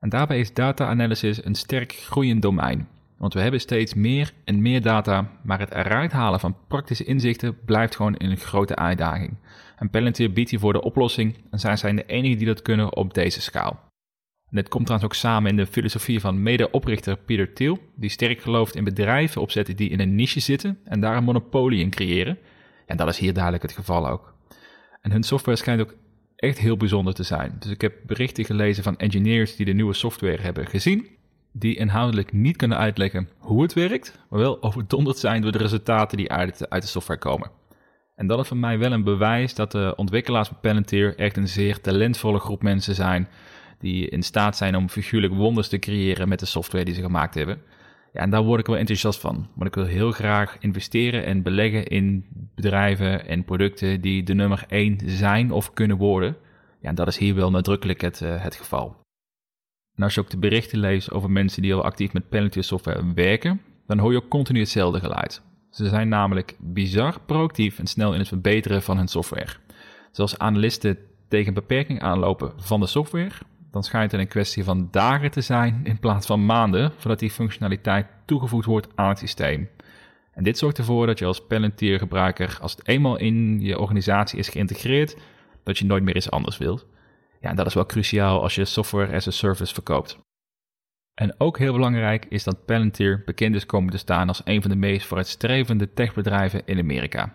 En 0.00 0.08
daarbij 0.08 0.38
is 0.38 0.54
data 0.54 0.86
analysis 0.86 1.44
een 1.44 1.54
sterk 1.54 1.92
groeiend 1.92 2.42
domein. 2.42 2.88
Want 3.18 3.34
we 3.34 3.40
hebben 3.40 3.60
steeds 3.60 3.94
meer 3.94 4.32
en 4.44 4.62
meer 4.62 4.82
data, 4.82 5.30
maar 5.44 5.58
het 5.58 5.72
eruit 5.72 6.12
halen 6.12 6.40
van 6.40 6.56
praktische 6.68 7.04
inzichten 7.04 7.64
blijft 7.64 7.96
gewoon 7.96 8.14
een 8.18 8.36
grote 8.36 8.76
uitdaging. 8.76 9.36
En 9.76 9.90
Palantir 9.90 10.32
biedt 10.32 10.50
hiervoor 10.50 10.72
de 10.72 10.82
oplossing 10.82 11.36
en 11.50 11.58
zij 11.58 11.76
zijn 11.76 11.96
de 11.96 12.06
enigen 12.06 12.38
die 12.38 12.46
dat 12.46 12.62
kunnen 12.62 12.96
op 12.96 13.14
deze 13.14 13.40
schaal. 13.40 13.90
En 14.52 14.68
komt 14.68 14.86
trouwens 14.86 15.12
ook 15.12 15.20
samen 15.20 15.50
in 15.50 15.56
de 15.56 15.66
filosofie 15.66 16.20
van 16.20 16.42
mede-oprichter 16.42 17.16
Peter 17.16 17.52
Thiel, 17.52 17.78
die 17.94 18.10
sterk 18.10 18.40
gelooft 18.40 18.76
in 18.76 18.84
bedrijven 18.84 19.40
opzetten 19.40 19.76
die 19.76 19.90
in 19.90 20.00
een 20.00 20.14
niche 20.14 20.40
zitten 20.40 20.78
en 20.84 21.00
daar 21.00 21.16
een 21.16 21.24
monopolie 21.24 21.80
in 21.80 21.90
creëren. 21.90 22.38
En 22.86 22.96
dat 22.96 23.08
is 23.08 23.18
hier 23.18 23.32
duidelijk 23.32 23.62
het 23.62 23.72
geval 23.72 24.08
ook. 24.08 24.34
En 25.00 25.10
hun 25.10 25.22
software 25.22 25.56
schijnt 25.56 25.80
ook 25.80 25.94
echt 26.36 26.58
heel 26.58 26.76
bijzonder 26.76 27.14
te 27.14 27.22
zijn. 27.22 27.56
Dus 27.58 27.70
ik 27.70 27.80
heb 27.80 27.94
berichten 28.06 28.44
gelezen 28.44 28.82
van 28.82 28.98
engineers 28.98 29.56
die 29.56 29.66
de 29.66 29.72
nieuwe 29.72 29.94
software 29.94 30.42
hebben 30.42 30.66
gezien, 30.66 31.06
die 31.52 31.76
inhoudelijk 31.76 32.32
niet 32.32 32.56
kunnen 32.56 32.78
uitleggen 32.78 33.28
hoe 33.38 33.62
het 33.62 33.72
werkt, 33.72 34.18
maar 34.30 34.40
wel 34.40 34.62
overdonderd 34.62 35.18
zijn 35.18 35.42
door 35.42 35.52
de 35.52 35.58
resultaten 35.58 36.16
die 36.16 36.30
uit, 36.30 36.70
uit 36.70 36.82
de 36.82 36.88
software 36.88 37.20
komen. 37.20 37.50
En 38.14 38.26
dat 38.26 38.38
is 38.38 38.48
voor 38.48 38.56
mij 38.56 38.78
wel 38.78 38.92
een 38.92 39.04
bewijs 39.04 39.54
dat 39.54 39.72
de 39.72 39.92
ontwikkelaars 39.96 40.48
van 40.48 40.60
Palantir 40.60 41.18
echt 41.18 41.36
een 41.36 41.48
zeer 41.48 41.80
talentvolle 41.80 42.38
groep 42.38 42.62
mensen 42.62 42.94
zijn, 42.94 43.28
die 43.82 44.08
in 44.08 44.22
staat 44.22 44.56
zijn 44.56 44.76
om 44.76 44.88
figuurlijk 44.88 45.34
wonders 45.34 45.68
te 45.68 45.78
creëren 45.78 46.28
met 46.28 46.38
de 46.38 46.46
software 46.46 46.84
die 46.84 46.94
ze 46.94 47.00
gemaakt 47.00 47.34
hebben. 47.34 47.62
Ja, 48.12 48.20
en 48.20 48.30
daar 48.30 48.42
word 48.42 48.60
ik 48.60 48.66
wel 48.66 48.76
enthousiast 48.76 49.20
van. 49.20 49.48
Want 49.54 49.68
ik 49.68 49.74
wil 49.74 49.84
heel 49.84 50.10
graag 50.10 50.56
investeren 50.58 51.24
en 51.24 51.42
beleggen 51.42 51.86
in 51.86 52.26
bedrijven 52.54 53.26
en 53.26 53.44
producten 53.44 54.00
die 54.00 54.22
de 54.22 54.34
nummer 54.34 54.64
1 54.68 54.98
zijn 55.04 55.50
of 55.50 55.72
kunnen 55.72 55.96
worden. 55.96 56.36
Ja, 56.80 56.88
en 56.88 56.94
dat 56.94 57.08
is 57.08 57.18
hier 57.18 57.34
wel 57.34 57.50
nadrukkelijk 57.50 58.00
het, 58.00 58.20
uh, 58.20 58.42
het 58.42 58.54
geval. 58.54 58.96
Als 59.96 60.14
je 60.14 60.20
ook 60.20 60.30
de 60.30 60.38
berichten 60.38 60.78
leest 60.78 61.10
over 61.10 61.30
mensen 61.30 61.62
die 61.62 61.74
al 61.74 61.84
actief 61.84 62.12
met 62.12 62.28
Palantir 62.28 62.64
software 62.64 63.12
werken, 63.14 63.60
dan 63.86 63.98
hoor 63.98 64.12
je 64.12 64.16
ook 64.22 64.28
continu 64.28 64.58
hetzelfde 64.58 65.00
geluid. 65.00 65.42
Ze 65.70 65.88
zijn 65.88 66.08
namelijk 66.08 66.56
bizar 66.58 67.20
proactief 67.26 67.78
en 67.78 67.86
snel 67.86 68.12
in 68.12 68.18
het 68.18 68.28
verbeteren 68.28 68.82
van 68.82 68.96
hun 68.96 69.08
software. 69.08 69.52
Zoals 70.10 70.38
analisten 70.38 70.98
tegen 71.28 71.54
beperking 71.54 72.00
aanlopen 72.00 72.52
van 72.56 72.80
de 72.80 72.86
software, 72.86 73.32
dan 73.72 73.82
schijnt 73.82 74.12
het 74.12 74.20
een 74.20 74.28
kwestie 74.28 74.64
van 74.64 74.88
dagen 74.90 75.30
te 75.30 75.40
zijn 75.40 75.80
in 75.84 75.98
plaats 75.98 76.26
van 76.26 76.46
maanden 76.46 76.92
voordat 76.96 77.18
die 77.18 77.30
functionaliteit 77.30 78.06
toegevoegd 78.24 78.66
wordt 78.66 78.88
aan 78.94 79.08
het 79.08 79.18
systeem. 79.18 79.68
En 80.32 80.44
dit 80.44 80.58
zorgt 80.58 80.78
ervoor 80.78 81.06
dat 81.06 81.18
je 81.18 81.24
als 81.24 81.46
Palantir 81.46 81.98
gebruiker, 81.98 82.58
als 82.60 82.72
het 82.72 82.88
eenmaal 82.88 83.18
in 83.18 83.60
je 83.60 83.78
organisatie 83.78 84.38
is 84.38 84.48
geïntegreerd, 84.48 85.16
dat 85.64 85.78
je 85.78 85.84
nooit 85.84 86.02
meer 86.02 86.16
iets 86.16 86.30
anders 86.30 86.58
wilt. 86.58 86.86
Ja, 87.40 87.48
en 87.48 87.56
dat 87.56 87.66
is 87.66 87.74
wel 87.74 87.86
cruciaal 87.86 88.42
als 88.42 88.54
je 88.54 88.64
software 88.64 89.14
as 89.14 89.26
a 89.26 89.30
service 89.30 89.74
verkoopt. 89.74 90.18
En 91.14 91.34
ook 91.38 91.58
heel 91.58 91.72
belangrijk 91.72 92.26
is 92.28 92.44
dat 92.44 92.64
Palantir 92.64 93.22
bekend 93.24 93.54
is 93.54 93.66
komen 93.66 93.90
te 93.90 93.98
staan 93.98 94.28
als 94.28 94.42
een 94.44 94.60
van 94.60 94.70
de 94.70 94.76
meest 94.76 95.06
vooruitstrevende 95.06 95.92
techbedrijven 95.92 96.62
in 96.64 96.78
Amerika. 96.78 97.34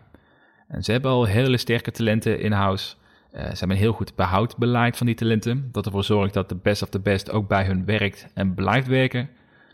En 0.67 0.83
ze 0.83 0.91
hebben 0.91 1.11
al 1.11 1.25
hele 1.25 1.57
sterke 1.57 1.91
talenten 1.91 2.39
in-house 2.39 2.95
ze 3.43 3.57
hebben 3.57 3.69
een 3.69 3.83
heel 3.83 3.93
goed 3.93 4.15
behoudbeleid 4.15 4.97
van 4.97 5.05
die 5.05 5.15
talenten, 5.15 5.69
dat 5.71 5.85
ervoor 5.85 6.03
zorgt 6.03 6.33
dat 6.33 6.49
de 6.49 6.55
best 6.55 6.81
of 6.81 6.89
the 6.89 6.99
best 6.99 7.31
ook 7.31 7.47
bij 7.47 7.65
hun 7.65 7.85
werkt 7.85 8.27
en 8.33 8.53
blijft 8.53 8.87
werken. 8.87 9.29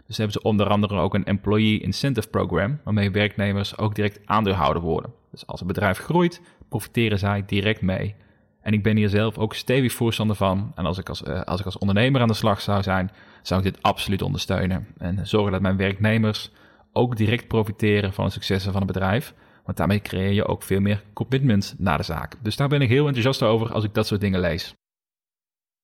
Dus 0.08 0.18
hebben 0.18 0.42
ze 0.42 0.42
onder 0.42 0.68
andere 0.68 0.96
ook 0.96 1.14
een 1.14 1.26
Employee 1.26 1.80
Incentive 1.80 2.28
Program, 2.28 2.80
waarmee 2.84 3.12
werknemers 3.12 3.78
ook 3.78 3.96
direct 3.96 4.20
aandeelhouder 4.26 4.82
worden. 4.82 5.14
Dus 5.32 5.48
als 5.48 5.62
een 5.62 5.68
bedrijf 5.68 5.98
groeit, 5.98 6.42
profiteren 6.70 7.20
zij 7.20 7.44
direct 7.46 7.82
mee. 7.82 8.16
En 8.62 8.74
ik 8.74 8.84
ben 8.84 8.98
hier 8.98 9.10
zelf 9.10 9.38
ook 9.38 9.54
stevig 9.54 9.94
voorstander 9.94 10.36
van. 10.36 10.72
En 10.76 10.86
als 10.86 10.98
ik 10.98 11.10
als, 11.10 11.22
uh, 11.22 11.42
als 11.42 11.60
ik 11.60 11.66
als 11.66 11.78
ondernemer 11.78 12.22
aan 12.22 12.28
de 12.28 12.34
slag 12.34 12.62
zou 12.62 12.84
zijn, 12.84 13.12
zou 13.42 13.66
ik 13.66 13.74
dit 13.74 13.84
absoluut 13.84 14.22
ondersteunen. 14.22 14.88
En 14.98 15.28
zorgen 15.28 15.52
dat 15.52 15.62
mijn 15.62 15.78
werknemers 15.78 16.52
ook 16.94 17.18
direct 17.18 17.48
profiteren 17.48 18.14
van 18.14 18.26
de 18.26 18.32
successen 18.32 18.72
van 18.72 18.82
het 18.82 18.92
bedrijf. 18.92 19.34
Want 19.64 19.78
daarmee 19.78 20.02
creëer 20.02 20.32
je 20.32 20.46
ook 20.46 20.64
veel 20.64 20.80
meer 20.80 21.04
commitment 21.14 21.76
naar 21.78 21.98
de 21.98 22.04
zaak. 22.04 22.36
Dus 22.42 22.56
daar 22.56 22.68
ben 22.68 22.82
ik 22.82 22.90
heel 22.90 23.06
enthousiast 23.06 23.44
over 23.44 23.74
als 23.74 23.84
ik 23.84 23.94
dat 23.94 24.08
soort 24.08 24.22
dingen 24.22 24.40
lees. 24.40 24.76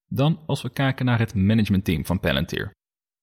Dan 0.08 0.40
als 0.46 0.62
we 0.62 0.70
kijken 0.70 1.06
naar 1.06 1.20
het 1.20 1.36
managementteam 1.36 2.06
van 2.06 2.20
Palantir. 2.20 2.72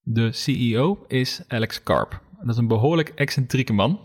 De 0.00 0.32
CEO 0.32 1.04
is 1.08 1.42
Alex 1.48 1.82
Karp. 1.82 2.20
Dat 2.40 2.48
is 2.48 2.56
een 2.56 2.68
behoorlijk 2.68 3.08
excentrieke 3.08 3.72
man. 3.72 4.00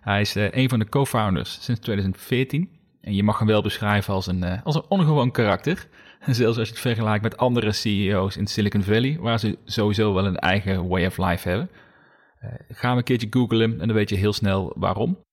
Hij 0.00 0.20
is 0.20 0.36
uh, 0.36 0.50
een 0.50 0.68
van 0.68 0.78
de 0.78 0.88
co-founders 0.88 1.64
sinds 1.64 1.80
2014. 1.80 2.70
En 3.00 3.14
je 3.14 3.22
mag 3.22 3.38
hem 3.38 3.46
wel 3.46 3.62
beschrijven 3.62 4.14
als 4.14 4.26
een, 4.26 4.42
uh, 4.42 4.62
als 4.64 4.74
een 4.74 4.84
ongewoon 4.88 5.30
karakter. 5.30 5.88
Zelfs 6.26 6.58
als 6.58 6.68
je 6.68 6.72
het 6.72 6.82
vergelijkt 6.82 7.22
met 7.22 7.36
andere 7.36 7.72
CEO's 7.72 8.36
in 8.36 8.46
Silicon 8.46 8.82
Valley, 8.82 9.18
waar 9.20 9.38
ze 9.38 9.58
sowieso 9.64 10.14
wel 10.14 10.26
een 10.26 10.38
eigen 10.38 10.88
way 10.88 11.06
of 11.06 11.18
life 11.18 11.48
hebben. 11.48 11.70
Uh, 12.42 12.50
ga 12.68 12.92
een 12.92 13.02
keertje 13.02 13.26
googlen 13.30 13.80
en 13.80 13.86
dan 13.86 13.96
weet 13.96 14.08
je 14.08 14.16
heel 14.16 14.32
snel 14.32 14.72
waarom. 14.76 15.23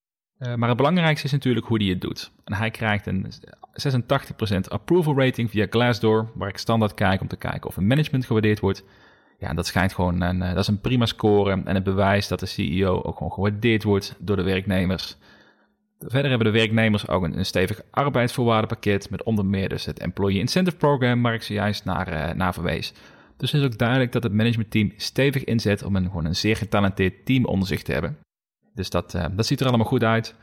Uh, 0.42 0.56
maar 0.56 0.68
het 0.68 0.78
belangrijkste 0.78 1.26
is 1.26 1.32
natuurlijk 1.32 1.66
hoe 1.66 1.78
hij 1.78 1.88
het 1.88 2.02
doet. 2.02 2.32
En 2.44 2.54
hij 2.54 2.72
krijgt 2.72 3.06
een 3.06 3.26
86% 3.26 4.68
approval 4.68 5.18
rating 5.18 5.50
via 5.50 5.68
Glassdoor, 5.70 6.32
waar 6.34 6.50
ik 6.50 6.58
standaard 6.58 6.94
kijk 6.94 7.22
om 7.22 7.28
te 7.28 7.38
kijken 7.38 7.70
of 7.70 7.78
een 7.78 7.88
management 7.88 8.26
gewaardeerd 8.26 8.60
wordt. 8.60 8.84
Ja, 9.40 9.54
dat 9.54 9.68
schijnt 9.68 9.94
gewoon 9.94 10.22
een, 10.22 10.40
dat 10.40 10.58
is 10.58 10.68
een 10.68 10.82
prima 10.82 11.06
score 11.06 11.52
en 11.52 11.76
het 11.76 11.84
bewijs 11.84 12.28
dat 12.28 12.40
de 12.40 12.46
CEO 12.46 13.02
ook 13.02 13.18
gewoon 13.18 13.32
gewaardeerd 13.32 13.84
wordt 13.84 14.16
door 14.20 14.36
de 14.36 14.44
werknemers. 14.44 15.18
Verder 16.00 16.30
hebben 16.30 16.54
de 16.54 16.60
werknemers 16.60 17.08
ook 17.08 17.24
een, 17.24 17.46
stevig 17.46 17.82
arbeidsvoorwaardenpakket 17.92 19.10
met 19.10 19.24
onder 19.24 19.46
meer 19.46 19.70
dus 19.70 19.86
het 19.86 20.00
Employee 20.00 20.40
Incentive 20.40 20.78
Program 20.78 21.22
waar 21.22 21.34
ik 21.34 21.44
zojuist 21.44 21.86
naar, 21.86 22.14
uh, 22.14 22.36
naar 22.36 22.54
verwees. 22.54 22.94
Dus 23.38 23.52
het 23.52 23.62
is 23.62 23.68
ook 23.68 23.78
duidelijk 23.78 24.12
dat 24.12 24.24
het 24.24 24.34
managementteam 24.34 24.94
stevig 24.98 25.44
inzet 25.44 25.84
om 25.84 25.96
een, 25.96 26.06
gewoon 26.06 26.26
een 26.26 26.36
zeer 26.36 26.56
getalenteerd 26.56 27.26
team 27.26 27.46
onder 27.46 27.68
zich 27.68 27.82
te 27.84 27.92
hebben. 27.92 28.18
Dus 28.74 28.90
dat, 28.90 29.14
uh, 29.14 29.26
dat 29.36 29.46
ziet 29.46 29.60
er 29.60 29.68
allemaal 29.68 29.86
goed 29.86 30.04
uit. 30.04 30.36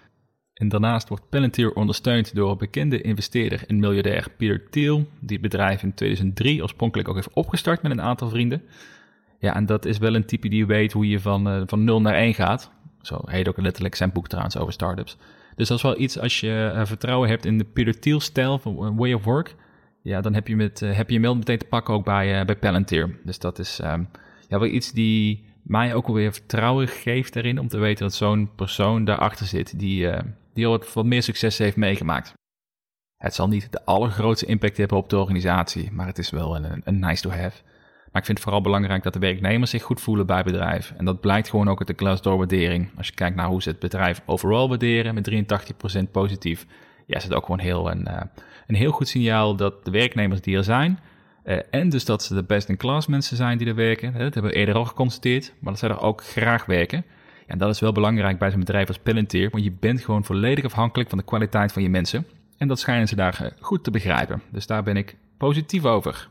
En 0.55 0.69
daarnaast 0.69 1.09
wordt 1.09 1.29
Palantir 1.29 1.73
ondersteund 1.73 2.35
door 2.35 2.51
een 2.51 2.59
bekende 2.59 3.01
investeerder 3.01 3.65
en 3.67 3.79
miljardair 3.79 4.31
Peter 4.37 4.71
Thiel, 4.71 5.09
die 5.21 5.39
het 5.39 5.51
bedrijf 5.51 5.83
in 5.83 5.95
2003 5.95 6.63
oorspronkelijk 6.63 7.09
ook 7.09 7.15
heeft 7.15 7.33
opgestart 7.33 7.83
met 7.83 7.93
een 7.93 8.01
aantal 8.01 8.29
vrienden. 8.29 8.63
Ja, 9.39 9.55
en 9.55 9.67
dat 9.67 9.85
is 9.85 9.99
wel 9.99 10.15
een 10.15 10.25
type 10.25 10.49
die 10.49 10.67
weet 10.67 10.93
hoe 10.93 11.09
je 11.09 11.21
van, 11.21 11.49
uh, 11.49 11.63
van 11.67 11.85
0 11.85 12.01
naar 12.01 12.15
1 12.15 12.35
gaat. 12.35 12.71
Zo 13.01 13.21
heet 13.25 13.49
ook 13.49 13.61
letterlijk 13.61 13.95
zijn 13.95 14.13
boek 14.13 14.29
trouwens 14.29 14.57
over 14.57 14.73
startups. 14.73 15.17
Dus 15.55 15.69
dat 15.69 15.77
is 15.77 15.83
wel 15.83 16.01
iets 16.01 16.19
als 16.19 16.41
je 16.41 16.73
uh, 16.75 16.85
vertrouwen 16.85 17.29
hebt 17.29 17.45
in 17.45 17.59
de 17.59 17.65
Peter 17.65 17.99
Thiel-stijl 17.99 18.59
van 18.59 18.97
way 18.97 19.13
of 19.13 19.25
work. 19.25 19.55
Ja, 20.03 20.21
dan 20.21 20.35
heb 20.35 20.49
je, 20.49 20.57
met, 20.57 20.81
heb 20.81 21.11
je 21.11 21.21
mail 21.21 21.37
meteen 21.37 21.59
te 21.59 21.65
pakken 21.65 21.95
ook 21.95 22.05
bij, 22.05 22.45
bij 22.45 22.57
Palantir. 22.57 23.19
Dus 23.25 23.39
dat 23.39 23.59
is 23.59 23.81
um, 23.85 24.09
ja, 24.49 24.59
wel 24.59 24.69
iets 24.69 24.93
die 24.93 25.48
mij 25.69 25.95
ook 25.95 26.07
alweer 26.07 26.33
vertrouwen 26.33 26.89
geeft 26.89 27.37
erin 27.37 27.59
om 27.59 27.69
te 27.69 27.79
weten 27.79 28.05
dat 28.05 28.15
zo'n 28.15 28.51
persoon 28.55 29.05
daarachter 29.05 29.47
zit 29.47 29.79
die, 29.79 30.11
die 30.55 30.67
al 30.67 30.85
wat, 30.93 31.05
meer 31.05 31.23
succes 31.23 31.59
heeft 31.59 31.77
meegemaakt. 31.77 32.33
Het 33.17 33.35
zal 33.35 33.49
niet 33.49 33.73
de 33.73 33.85
allergrootste 33.85 34.47
impact 34.47 34.77
hebben 34.77 34.97
op 34.97 35.09
de 35.09 35.19
organisatie, 35.19 35.93
maar 35.93 36.07
het 36.07 36.19
is 36.19 36.31
wel 36.31 36.57
een, 36.57 36.81
een 36.85 36.99
nice 36.99 37.23
to 37.23 37.31
have. 37.31 37.63
Maar 38.13 38.21
ik 38.21 38.25
vind 38.25 38.39
het 38.39 38.41
vooral 38.41 38.61
belangrijk 38.61 39.03
dat 39.03 39.13
de 39.13 39.19
werknemers 39.19 39.71
zich 39.71 39.83
goed 39.83 40.01
voelen 40.01 40.27
bij 40.27 40.37
het 40.37 40.47
bedrijf. 40.47 40.95
En 40.97 41.05
dat 41.05 41.21
blijkt 41.21 41.51
gewoon 41.51 41.69
ook 41.69 41.79
uit 41.79 41.89
de 41.89 42.05
Glassdoor-waardering. 42.05 42.91
Als 42.97 43.07
je 43.07 43.15
kijkt 43.15 43.37
naar 43.37 43.47
hoe 43.47 43.63
ze 43.63 43.69
het 43.69 43.79
bedrijf 43.79 44.23
overal 44.27 44.69
waarderen, 44.69 45.15
met 45.15 45.25
83% 46.07 46.11
positief, 46.11 46.67
ja, 47.07 47.17
is 47.17 47.25
het 47.25 47.35
ook 47.35 47.45
gewoon 47.45 47.61
heel 47.61 47.91
een, 47.91 48.07
uh, 48.09 48.21
een 48.67 48.75
heel 48.75 48.91
goed 48.91 49.09
signaal 49.09 49.57
dat 49.57 49.85
de 49.85 49.91
werknemers 49.91 50.41
die 50.41 50.57
er 50.57 50.65
zijn, 50.65 50.99
uh, 51.49 51.59
en 51.71 51.89
dus 51.89 52.05
dat 52.05 52.23
ze 52.23 52.35
de 52.35 52.43
best-in-class 52.43 53.07
mensen 53.07 53.37
zijn 53.37 53.59
die 53.59 53.67
er 53.67 53.75
werken, 53.75 54.13
dat 54.13 54.35
hebben 54.35 54.53
we 54.53 54.57
eerder 54.57 54.75
al 54.75 54.85
geconstateerd, 54.85 55.53
maar 55.59 55.73
dat 55.73 55.81
zij 55.81 55.89
er 55.89 56.01
ook 56.01 56.25
graag 56.25 56.67
werken. 56.67 57.05
En 57.47 57.59
dat 57.59 57.75
is 57.75 57.81
wel 57.81 57.93
belangrijk 57.93 58.39
bij 58.39 58.51
zo'n 58.51 58.61
bedrijf 58.61 58.89
als 58.89 58.99
Palantir, 58.99 59.51
want 59.51 59.65
je 59.65 59.73
bent 59.73 60.01
gewoon 60.01 60.25
volledig 60.25 60.65
afhankelijk 60.65 61.09
van 61.09 61.19
de 61.19 61.25
kwaliteit 61.25 61.73
van 61.73 61.83
je 61.83 61.89
mensen. 61.89 62.27
En 62.57 62.69
dat 62.69 62.79
schijnen 62.79 63.09
ze 63.09 63.17
daar 63.17 63.39
uh, 63.43 63.49
goed 63.61 63.85
te 63.85 63.91
begrijpen. 63.91 64.43
Dus 64.51 64.67
daar 64.67 64.83
ben 64.83 64.97
ik 64.97 65.17
positief 65.37 65.85
over. 65.85 66.29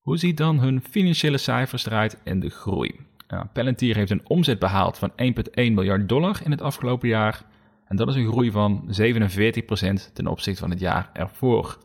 Hoe 0.00 0.16
ziet 0.16 0.36
dan 0.36 0.60
hun 0.60 0.82
financiële 0.90 1.38
cijfers 1.38 1.86
eruit 1.86 2.16
en 2.22 2.40
de 2.40 2.50
groei? 2.50 3.00
Nou, 3.28 3.46
Palantir 3.52 3.96
heeft 3.96 4.10
een 4.10 4.28
omzet 4.28 4.58
behaald 4.58 4.98
van 4.98 5.10
1,1 5.10 5.14
miljard 5.54 6.08
dollar 6.08 6.40
in 6.44 6.50
het 6.50 6.62
afgelopen 6.62 7.08
jaar. 7.08 7.42
En 7.84 7.96
dat 7.96 8.08
is 8.08 8.14
een 8.14 8.26
groei 8.26 8.50
van 8.50 8.88
47% 9.00 10.12
ten 10.12 10.26
opzichte 10.26 10.60
van 10.60 10.70
het 10.70 10.80
jaar 10.80 11.10
ervoor. 11.12 11.78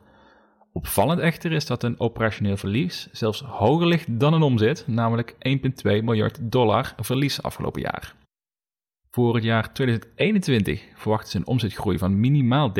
Opvallend 0.78 1.20
echter 1.20 1.52
is 1.52 1.66
dat 1.66 1.84
een 1.84 2.00
operationeel 2.00 2.58
verlies 2.58 3.08
zelfs 3.12 3.42
hoger 3.42 3.88
ligt 3.88 4.20
dan 4.20 4.34
een 4.34 4.42
omzet, 4.42 4.84
namelijk 4.88 5.34
1,2 5.34 5.38
miljard 5.84 6.40
dollar 6.42 6.94
verlies 7.00 7.44
afgelopen 7.44 7.82
jaar. 7.82 8.16
Voor 9.12 9.36
het 9.36 9.44
jaar 9.44 9.74
2021 9.74 10.84
verwachten 10.96 11.30
ze 11.30 11.38
een 11.38 11.48
omzetgroei 11.48 11.98
van 11.98 12.20
minimaal 12.20 12.70
30%, 12.70 12.74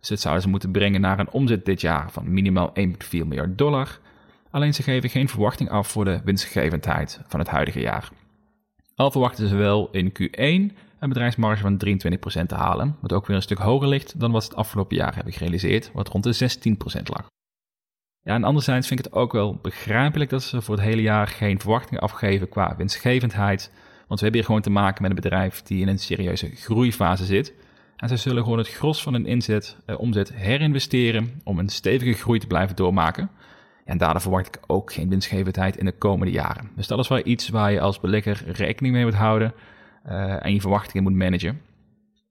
dus 0.00 0.20
zouden 0.20 0.42
ze 0.42 0.48
moeten 0.48 0.70
brengen 0.70 1.00
naar 1.00 1.18
een 1.18 1.30
omzet 1.30 1.64
dit 1.64 1.80
jaar 1.80 2.10
van 2.10 2.32
minimaal 2.32 2.72
1,4 2.80 2.86
miljard 3.10 3.58
dollar. 3.58 3.98
Alleen 4.50 4.74
ze 4.74 4.82
geven 4.82 5.10
geen 5.10 5.28
verwachting 5.28 5.70
af 5.70 5.88
voor 5.88 6.04
de 6.04 6.20
winstgevendheid 6.24 7.20
van 7.26 7.40
het 7.40 7.48
huidige 7.48 7.80
jaar. 7.80 8.10
Al 8.94 9.10
verwachten 9.10 9.48
ze 9.48 9.56
wel 9.56 9.88
in 9.90 10.12
Q1 10.12 10.76
een 10.98 11.08
bedrijfsmarge 11.08 11.62
van 11.62 11.82
23% 12.42 12.46
te 12.46 12.54
halen, 12.54 12.96
wat 13.00 13.12
ook 13.12 13.26
weer 13.26 13.36
een 13.36 13.42
stuk 13.42 13.58
hoger 13.58 13.88
ligt 13.88 14.20
dan 14.20 14.30
wat 14.30 14.42
ze 14.42 14.48
het 14.48 14.58
afgelopen 14.58 14.96
jaar 14.96 15.14
hebben 15.14 15.32
gerealiseerd, 15.32 15.90
wat 15.92 16.08
rond 16.08 16.24
de 16.24 16.50
16% 16.98 17.02
lag. 17.02 17.26
Ja, 18.22 18.34
en 18.34 18.44
anderzijds 18.44 18.86
vind 18.86 18.98
ik 18.98 19.04
het 19.04 19.14
ook 19.14 19.32
wel 19.32 19.58
begrijpelijk 19.62 20.30
dat 20.30 20.42
ze 20.42 20.62
voor 20.62 20.74
het 20.74 20.84
hele 20.84 21.02
jaar 21.02 21.26
geen 21.26 21.60
verwachtingen 21.60 22.02
afgeven 22.02 22.48
qua 22.48 22.76
winstgevendheid, 22.76 23.70
want 24.06 24.20
we 24.20 24.26
hebben 24.26 24.34
hier 24.34 24.44
gewoon 24.44 24.60
te 24.60 24.70
maken 24.70 25.02
met 25.02 25.10
een 25.10 25.22
bedrijf 25.22 25.62
die 25.62 25.80
in 25.80 25.88
een 25.88 25.98
serieuze 25.98 26.50
groeifase 26.54 27.24
zit 27.24 27.54
en 27.96 28.08
zij 28.08 28.16
zullen 28.16 28.42
gewoon 28.42 28.58
het 28.58 28.68
gros 28.68 29.02
van 29.02 29.12
hun 29.12 29.26
inzet, 29.26 29.76
eh, 29.86 30.00
omzet 30.00 30.34
herinvesteren 30.34 31.40
om 31.44 31.58
een 31.58 31.68
stevige 31.68 32.12
groei 32.12 32.38
te 32.38 32.46
blijven 32.46 32.76
doormaken. 32.76 33.30
En 33.84 33.98
daardoor 33.98 34.20
verwacht 34.20 34.46
ik 34.46 34.58
ook 34.66 34.92
geen 34.92 35.08
winstgevendheid 35.08 35.76
in 35.76 35.84
de 35.84 35.98
komende 35.98 36.32
jaren. 36.32 36.70
Dus 36.76 36.86
dat 36.86 36.98
is 36.98 37.08
wel 37.08 37.26
iets 37.26 37.48
waar 37.48 37.72
je 37.72 37.80
als 37.80 38.00
belegger 38.00 38.42
rekening 38.46 38.94
mee 38.94 39.04
moet 39.04 39.14
houden 39.14 39.54
uh, 40.08 40.44
en 40.44 40.52
je 40.52 40.60
verwachtingen 40.60 41.02
moet 41.02 41.14
managen. 41.14 41.60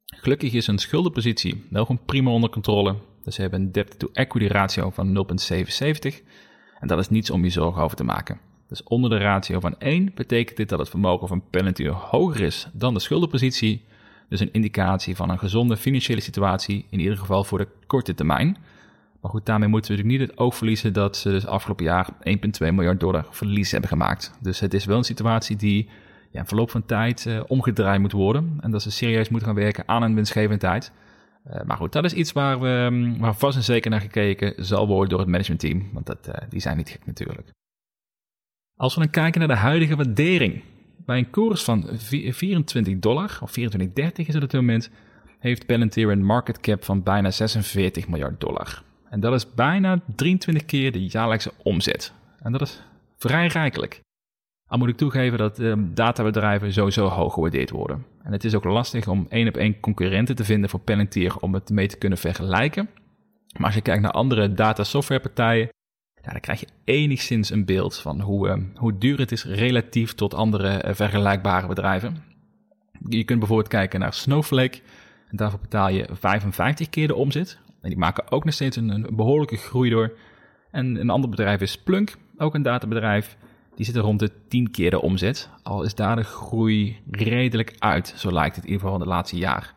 Gelukkig 0.06 0.54
is 0.54 0.68
een 0.68 0.78
schuldenpositie 0.78 1.66
wel 1.70 1.86
gewoon 1.86 2.06
prima 2.06 2.32
onder 2.32 2.50
controle. 2.50 2.96
Dus 3.24 3.36
ze 3.36 3.42
hebben 3.42 3.62
een 3.62 3.72
debt-to-equity 3.72 4.48
ratio 4.48 4.90
van 4.90 5.28
0,77. 6.12 6.24
En 6.80 6.88
dat 6.88 7.00
is 7.00 7.10
niets 7.10 7.30
om 7.30 7.44
je 7.44 7.50
zorgen 7.50 7.82
over 7.82 7.98
te 7.98 8.04
maken. 8.04 8.40
Dus 8.68 8.84
onder 8.84 9.10
de 9.10 9.18
ratio 9.18 9.60
van 9.60 9.80
1 9.80 10.12
betekent 10.16 10.58
dit 10.58 10.70
dat 10.70 10.80
het 10.80 10.90
vermogen 10.90 11.28
van 11.28 11.44
Palantir 11.50 11.92
hoger 11.92 12.42
is 12.42 12.68
dan 12.74 12.94
de 12.94 13.00
schuldenpositie 13.00 13.86
dus 14.30 14.40
een 14.40 14.54
indicatie 14.54 15.16
van 15.16 15.30
een 15.30 15.40
gezonde 15.40 15.78
financiële 15.78 16.22
situatie, 16.22 16.86
in 16.90 17.00
ieder 17.00 17.18
geval 17.18 17.44
voor 17.44 17.58
de 17.58 17.68
korte 17.88 18.14
termijn. 18.14 18.58
Maar 19.22 19.32
goed, 19.32 19.46
daarmee 19.46 19.68
moeten 19.68 19.92
we 19.92 19.98
natuurlijk 19.98 20.22
niet 20.22 20.32
het 20.32 20.40
oog 20.46 20.56
verliezen 20.56 20.94
dat 20.94 21.18
ze 21.18 21.30
dus 21.30 21.46
afgelopen 21.46 21.86
jaar 21.86 22.10
1,2 22.12 22.14
miljard 22.60 23.00
dollar 23.00 23.28
verlies 23.30 23.72
hebben 23.72 23.90
gemaakt. 23.90 24.34
Dus 24.42 24.60
het 24.60 24.74
is 24.74 24.86
wel 24.86 24.98
een 24.98 25.04
situatie 25.04 25.56
die 25.56 25.90
ja, 26.30 26.40
in 26.40 26.48
verloop 26.48 26.72
van 26.72 26.86
tijd 26.86 27.26
uh, 27.26 27.42
omgedraaid 27.48 28.00
moet 28.00 28.12
worden. 28.12 28.58
En 28.62 28.72
dat 28.72 28.82
ze 28.82 28.92
serieus 28.92 29.30
moeten 29.30 29.48
gaan 29.48 29.58
werken 29.58 29.88
aan 29.88 30.04
een 30.04 30.16
winstgevendheid. 30.16 30.92
Uh, 31.48 31.62
maar 31.62 31.78
goed, 31.78 31.92
dat 31.92 32.04
is 32.04 32.14
iets 32.14 32.32
waar, 32.32 32.60
we, 32.60 32.88
mm, 32.92 33.20
waar 33.20 33.36
vast 33.36 33.58
en 33.58 33.64
zeker 33.64 33.92
naar 33.92 34.02
gekeken 34.02 34.66
zal 34.66 34.88
worden 34.88 35.10
door 35.10 35.20
het 35.20 35.28
managementteam. 35.28 35.90
Want 35.94 36.06
dat, 36.06 36.28
uh, 36.28 36.34
die 36.50 36.60
zijn 36.60 36.78
niet 36.78 36.90
gek 36.90 37.06
natuurlijk. 37.06 37.50
Als 38.78 38.96
we 38.96 39.02
dan 39.02 39.10
kijken 39.10 39.40
naar 39.40 39.50
de 39.50 39.56
huidige 39.56 39.96
waardering 39.96 40.62
bij 41.06 41.18
een 41.18 41.30
koers 41.30 41.64
van 41.64 41.90
24 41.98 43.00
dollar, 43.00 43.38
of 43.42 43.50
24,30 43.50 43.56
is 44.16 44.34
het 44.34 44.44
op 44.44 44.50
dit 44.50 44.54
moment, 44.54 44.90
heeft 45.40 45.66
Palantir 45.66 46.10
een 46.10 46.24
market 46.24 46.60
cap 46.60 46.84
van 46.84 47.04
bijna 47.04 47.32
46 47.32 48.08
miljard 48.08 48.40
dollar. 48.40 48.84
En 49.10 49.20
dat 49.20 49.34
is 49.34 49.54
bijna 49.54 50.02
23 50.16 50.66
keer 50.66 50.92
de 50.92 51.06
jaarlijkse 51.06 51.52
omzet. 51.64 52.14
En 52.42 52.52
dat 52.52 52.62
is 52.62 52.82
vrij 53.18 53.48
rijkelijk. 53.48 54.02
Al 54.68 54.78
moet 54.78 54.90
ik 54.90 54.98
toegeven 54.98 55.38
dat 55.38 55.60
eh, 55.60 55.74
databedrijven 55.78 56.74
sowieso 56.74 57.08
hoog 57.08 57.34
gewaardeerd 57.34 57.70
worden. 57.70 58.06
En 58.24 58.32
het 58.32 58.44
is 58.44 58.56
ook 58.56 58.64
lastig 58.64 59.08
om 59.08 59.26
één 59.30 59.48
op 59.48 59.58
één 59.58 59.80
concurrenten 59.80 60.36
te 60.36 60.44
vinden 60.44 60.70
voor 60.70 60.80
Palantir 60.80 61.38
om 61.38 61.54
het 61.54 61.70
mee 61.70 61.88
te 61.88 61.98
kunnen 61.98 62.18
vergelijken. 62.18 62.90
Maar 63.58 63.66
als 63.66 63.76
je 63.76 63.82
kijkt 63.82 64.02
naar 64.02 64.12
andere 64.12 64.54
data 64.54 64.84
softwarepartijen, 64.84 65.70
ja, 66.22 66.32
dan 66.32 66.40
krijg 66.40 66.60
je 66.60 66.68
enigszins 66.84 67.50
een 67.50 67.66
beeld 67.66 67.98
van 67.98 68.22
hoe, 68.22 68.48
uh, 68.48 68.56
hoe 68.76 68.98
duur 68.98 69.20
het 69.20 69.32
is 69.32 69.46
relatief 69.46 70.14
tot 70.14 70.34
andere 70.34 70.86
uh, 70.86 70.94
vergelijkbare 70.94 71.68
bedrijven. 71.68 72.24
Je 73.08 73.24
kunt 73.24 73.40
bijvoorbeeld 73.40 73.70
kijken 73.70 74.00
naar 74.00 74.14
Snowflake. 74.14 74.80
En 75.30 75.38
daarvoor 75.38 75.60
betaal 75.60 75.90
je 75.90 76.08
55 76.12 76.90
keer 76.90 77.08
de 77.08 77.16
omzet. 77.16 77.60
En 77.82 77.90
die 77.90 77.98
maken 77.98 78.32
ook 78.32 78.46
nog 78.46 78.54
steeds 78.54 78.78
een, 78.78 79.08
behoorlijke 79.12 79.58
groei 79.58 79.90
door. 79.90 80.18
En 80.72 80.96
een 80.96 81.10
ander 81.10 81.30
bedrijf 81.30 81.62
is 81.62 81.72
Splunk, 81.72 82.18
ook 82.38 82.54
een 82.56 82.62
databedrijf. 82.62 83.38
Die 83.76 83.86
zitten 83.86 84.04
rond 84.04 84.20
de 84.20 84.32
10 84.48 84.72
keer 84.72 84.90
de 84.90 85.02
omzet. 85.02 85.50
Al 85.64 85.84
is 85.84 85.96
daar 85.96 86.16
de 86.16 86.24
groei 86.24 87.00
redelijk 87.12 87.76
uit, 87.80 88.14
zo 88.18 88.32
lijkt 88.32 88.56
het 88.56 88.66
in 88.66 88.72
ieder 88.72 88.86
geval 88.86 89.00
in 89.00 89.04
de 89.04 89.14
laatste 89.14 89.38
jaar. 89.38 89.74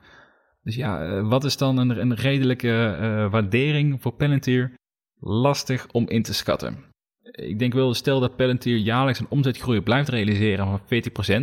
Dus 0.62 0.74
ja, 0.74 1.06
uh, 1.06 1.28
wat 1.28 1.44
is 1.44 1.56
dan 1.56 1.78
een, 1.78 2.00
een 2.00 2.14
redelijke 2.14 3.28
waardering 3.30 4.02
voor 4.02 4.12
Palantir? 4.12 4.76
lastig 5.20 5.86
om 5.92 6.08
in 6.08 6.22
te 6.22 6.34
schatten. 6.34 6.84
Ik 7.22 7.58
denk 7.58 7.72
wel, 7.72 7.94
stel 7.94 8.20
dat 8.20 8.36
Palantir 8.36 8.76
jaarlijks 8.76 9.20
een 9.20 9.26
omzetgroei 9.28 9.80
blijft 9.80 10.08
realiseren 10.08 10.66
van 10.66 10.80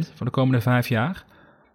40% 0.08 0.14
voor 0.14 0.26
de 0.26 0.32
komende 0.32 0.62
vijf 0.62 0.88
jaar, 0.88 1.26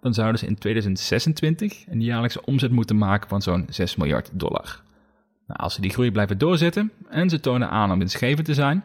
dan 0.00 0.14
zouden 0.14 0.38
ze 0.38 0.46
in 0.46 0.58
2026 0.58 1.84
een 1.88 2.02
jaarlijkse 2.02 2.44
omzet 2.44 2.70
moeten 2.70 2.98
maken 2.98 3.28
van 3.28 3.42
zo'n 3.42 3.66
6 3.68 3.96
miljard 3.96 4.30
dollar. 4.32 4.82
Nou, 5.46 5.60
als 5.60 5.74
ze 5.74 5.80
die 5.80 5.90
groei 5.90 6.10
blijven 6.10 6.38
doorzetten 6.38 6.92
en 7.08 7.28
ze 7.30 7.40
tonen 7.40 7.70
aan 7.70 7.92
om 7.92 7.98
winstgevend 7.98 8.46
te 8.46 8.54
zijn, 8.54 8.84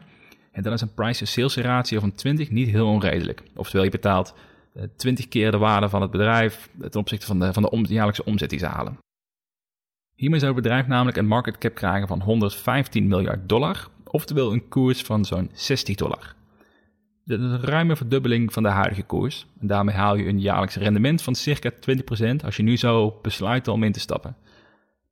en 0.56 0.62
dan 0.62 0.72
is 0.72 0.80
een 0.80 0.94
price-to-sales 0.94 1.56
ratio 1.56 2.00
van 2.00 2.14
20 2.14 2.50
niet 2.50 2.68
heel 2.68 2.86
onredelijk. 2.86 3.42
Oftewel, 3.54 3.84
je 3.84 3.90
betaalt 3.90 4.34
20 4.96 5.24
eh, 5.24 5.30
keer 5.30 5.50
de 5.50 5.58
waarde 5.58 5.88
van 5.88 6.02
het 6.02 6.10
bedrijf 6.10 6.68
ten 6.90 7.00
opzichte 7.00 7.26
van 7.26 7.38
de, 7.40 7.52
van 7.52 7.62
de 7.62 7.92
jaarlijkse 7.92 8.24
omzet 8.24 8.50
die 8.50 8.58
ze 8.58 8.66
halen. 8.66 8.98
Hiermee 10.14 10.40
zou 10.40 10.52
het 10.52 10.62
bedrijf 10.62 10.86
namelijk 10.86 11.16
een 11.16 11.26
market 11.26 11.58
cap 11.58 11.74
krijgen 11.74 12.08
van 12.08 12.20
115 12.20 13.08
miljard 13.08 13.48
dollar, 13.48 13.88
oftewel 14.04 14.52
een 14.52 14.68
koers 14.68 15.02
van 15.02 15.24
zo'n 15.24 15.50
60 15.52 15.96
dollar. 15.96 16.34
Dat 17.24 17.38
is 17.38 17.44
een 17.44 17.60
ruime 17.60 17.96
verdubbeling 17.96 18.52
van 18.52 18.62
de 18.62 18.68
huidige 18.68 19.02
koers. 19.02 19.46
En 19.60 19.66
daarmee 19.66 19.94
haal 19.94 20.16
je 20.16 20.26
een 20.26 20.40
jaarlijks 20.40 20.76
rendement 20.76 21.22
van 21.22 21.34
circa 21.34 21.70
20% 21.70 22.44
als 22.44 22.56
je 22.56 22.62
nu 22.62 22.76
zou 22.76 23.12
besluiten 23.22 23.72
om 23.72 23.82
in 23.82 23.92
te 23.92 24.00
stappen. 24.00 24.36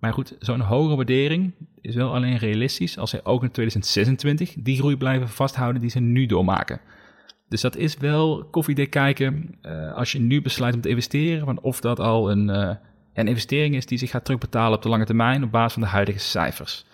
Maar 0.05 0.13
goed, 0.13 0.37
zo'n 0.39 0.61
hoge 0.61 0.97
waardering 0.97 1.55
is 1.81 1.95
wel 1.95 2.15
alleen 2.15 2.37
realistisch 2.37 2.99
als 2.99 3.11
zij 3.11 3.25
ook 3.25 3.43
in 3.43 3.51
2026 3.51 4.55
die 4.59 4.77
groei 4.77 4.97
blijven 4.97 5.29
vasthouden 5.29 5.81
die 5.81 5.91
ze 5.91 6.01
nu 6.01 6.27
doormaken. 6.27 6.81
Dus 7.49 7.61
dat 7.61 7.77
is 7.77 7.97
wel 7.97 8.45
koffiedik 8.51 8.91
kijken 8.91 9.59
uh, 9.63 9.95
als 9.95 10.13
je 10.13 10.19
nu 10.19 10.43
besluit 10.43 10.75
om 10.75 10.81
te 10.81 10.89
investeren, 10.89 11.45
van 11.45 11.61
of 11.61 11.81
dat 11.81 12.01
al 12.01 12.31
een, 12.31 12.49
uh, 12.49 12.75
een 13.15 13.29
investering 13.29 13.75
is 13.75 13.87
die 13.87 13.99
zich 13.99 14.11
gaat 14.11 14.25
terugbetalen 14.25 14.77
op 14.77 14.83
de 14.83 14.89
lange 14.89 15.05
termijn 15.05 15.45
op 15.45 15.51
basis 15.51 15.73
van 15.73 15.83
de 15.83 15.89
huidige 15.89 16.19
cijfers. 16.19 16.87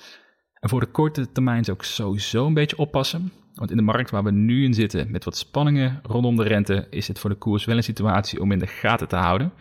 En 0.61 0.69
voor 0.69 0.81
de 0.81 0.87
korte 0.87 1.33
termijn 1.33 1.65
zou 1.65 1.77
ik 1.77 1.83
sowieso 1.83 2.47
een 2.47 2.55
beetje 2.55 2.79
oppassen. 2.79 3.33
Want 3.55 3.71
in 3.71 3.77
de 3.77 3.83
markt 3.83 4.11
waar 4.11 4.25
we 4.25 4.31
nu 4.31 4.65
in 4.65 4.75
zitten, 4.75 5.11
met 5.11 5.25
wat 5.25 5.37
spanningen 5.37 6.01
rondom 6.03 6.37
de 6.37 6.43
rente, 6.43 6.87
is 6.91 7.09
het 7.09 7.19
voor 7.19 7.31
de 7.31 7.37
koers 7.37 7.65
wel 7.65 7.77
een 7.77 7.83
situatie 7.83 8.41
om 8.41 8.53
in 8.53 8.59
de 8.59 8.67
gaten 8.67 9.09
te 9.09 9.17
houden. 9.17 9.53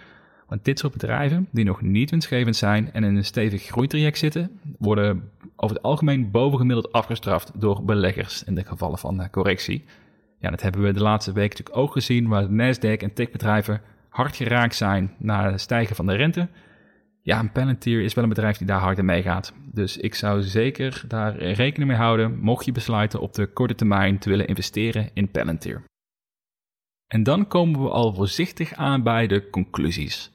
Want 0.49 0.65
dit 0.65 0.79
soort 0.79 0.93
bedrijven, 0.93 1.47
die 1.51 1.65
nog 1.65 1.81
niet 1.81 2.09
winstgevend 2.09 2.55
zijn 2.55 2.91
en 2.93 3.03
in 3.03 3.15
een 3.15 3.25
stevig 3.25 3.63
groeitraject 3.63 4.17
zitten, 4.17 4.59
worden 4.77 5.31
over 5.55 5.75
het 5.75 5.85
algemeen 5.85 6.31
bovengemiddeld 6.31 6.91
afgestraft 6.91 7.51
door 7.55 7.83
beleggers 7.83 8.43
in 8.43 8.55
de 8.55 8.63
gevallen 8.63 8.97
van 8.97 9.29
correctie. 9.29 9.85
Ja, 10.39 10.49
dat 10.49 10.61
hebben 10.61 10.81
we 10.81 10.91
de 10.91 11.01
laatste 11.01 11.31
week 11.31 11.49
natuurlijk 11.49 11.77
ook 11.77 11.91
gezien, 11.91 12.27
waar 12.27 12.47
Nasdaq 12.49 13.01
en 13.01 13.13
techbedrijven 13.13 13.81
hard 14.09 14.35
geraakt 14.35 14.75
zijn 14.75 15.13
na 15.17 15.51
het 15.51 15.61
stijgen 15.61 15.95
van 15.95 16.05
de 16.05 16.15
rente. 16.15 16.47
Ja, 17.21 17.39
een 17.39 17.51
Palantir 17.51 18.01
is 18.01 18.13
wel 18.13 18.23
een 18.23 18.29
bedrijf 18.29 18.57
die 18.57 18.67
daar 18.67 18.79
hard 18.79 18.97
in 18.97 19.05
meegaat. 19.05 19.53
Dus 19.71 19.97
ik 19.97 20.15
zou 20.15 20.41
zeker 20.41 21.03
daar 21.07 21.37
rekening 21.37 21.89
mee 21.89 21.99
houden, 21.99 22.39
mocht 22.39 22.65
je 22.65 22.71
besluiten 22.71 23.19
op 23.19 23.33
de 23.33 23.47
korte 23.47 23.75
termijn 23.75 24.19
te 24.19 24.29
willen 24.29 24.47
investeren 24.47 25.09
in 25.13 25.31
Palantir. 25.31 25.83
En 27.07 27.23
dan 27.23 27.47
komen 27.47 27.81
we 27.81 27.89
al 27.89 28.13
voorzichtig 28.13 28.73
aan 28.73 29.03
bij 29.03 29.27
de 29.27 29.49
conclusies. 29.49 30.31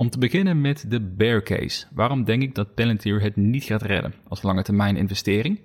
Om 0.00 0.10
te 0.10 0.18
beginnen 0.18 0.60
met 0.60 0.84
de 0.88 1.00
bear 1.00 1.42
case. 1.42 1.86
Waarom 1.94 2.24
denk 2.24 2.42
ik 2.42 2.54
dat 2.54 2.74
Palantir 2.74 3.20
het 3.20 3.36
niet 3.36 3.64
gaat 3.64 3.82
redden 3.82 4.14
als 4.28 4.42
lange 4.42 4.62
termijn 4.62 4.96
investering? 4.96 5.60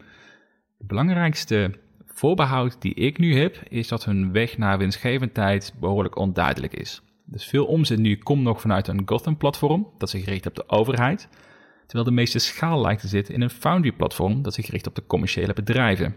Het 0.78 0.88
belangrijkste 0.88 1.72
voorbehoud 2.06 2.82
die 2.82 2.94
ik 2.94 3.18
nu 3.18 3.36
heb, 3.36 3.64
is 3.70 3.88
dat 3.88 4.06
hun 4.06 4.32
weg 4.32 4.58
naar 4.58 4.78
winstgevendheid 4.78 5.74
behoorlijk 5.80 6.18
onduidelijk 6.18 6.74
is. 6.74 7.02
Dus 7.26 7.46
veel 7.46 7.66
omzet 7.66 8.00
nu 8.00 8.18
komt 8.18 8.44
nog 8.44 8.62
vanuit 8.62 8.88
een 8.88 9.02
Gotham-platform, 9.06 9.88
dat 9.98 10.10
zich 10.10 10.26
richt 10.26 10.46
op 10.46 10.56
de 10.56 10.70
overheid, 10.70 11.30
terwijl 11.86 12.06
de 12.06 12.16
meeste 12.16 12.40
schaal 12.40 12.82
lijkt 12.82 13.02
te 13.02 13.08
zitten 13.08 13.34
in 13.34 13.42
een 13.42 13.50
Foundry-platform, 13.50 14.42
dat 14.42 14.54
zich 14.54 14.68
richt 14.68 14.88
op 14.88 14.96
de 14.96 15.06
commerciële 15.06 15.54
bedrijven. 15.54 16.16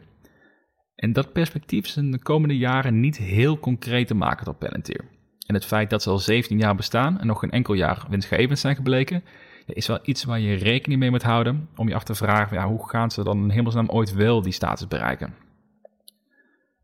En 0.95 1.13
dat 1.13 1.33
perspectief 1.33 1.85
is 1.85 1.97
in 1.97 2.11
de 2.11 2.23
komende 2.23 2.57
jaren 2.57 3.01
niet 3.01 3.17
heel 3.17 3.59
concreet 3.59 4.07
te 4.07 4.15
maken 4.15 4.45
door 4.45 4.55
Palantir. 4.55 5.16
En 5.47 5.55
het 5.55 5.65
feit 5.65 5.91
dat 5.91 6.03
ze 6.03 6.11
al 6.11 6.19
17 6.19 6.59
jaar 6.59 6.75
bestaan 6.75 7.21
en 7.21 7.27
nog 7.27 7.39
geen 7.39 7.51
enkel 7.51 7.75
jaar 7.75 8.07
winstgevend 8.09 8.59
zijn 8.59 8.77
gebleken, 8.77 9.23
is 9.67 9.87
wel 9.87 9.99
iets 10.03 10.25
waar 10.25 10.41
je 10.41 10.55
rekening 10.55 11.01
mee 11.01 11.11
moet 11.11 11.23
houden 11.23 11.69
om 11.77 11.89
je 11.89 11.95
af 11.95 12.05
te 12.05 12.15
vragen, 12.15 12.57
ja, 12.57 12.69
hoe 12.69 12.89
gaan 12.89 13.11
ze 13.11 13.25
dan 13.25 13.43
in 13.43 13.51
hemelsnaam 13.51 13.89
ooit 13.89 14.15
wel 14.15 14.43
die 14.43 14.53
status 14.53 14.89
bereiken? 14.89 15.35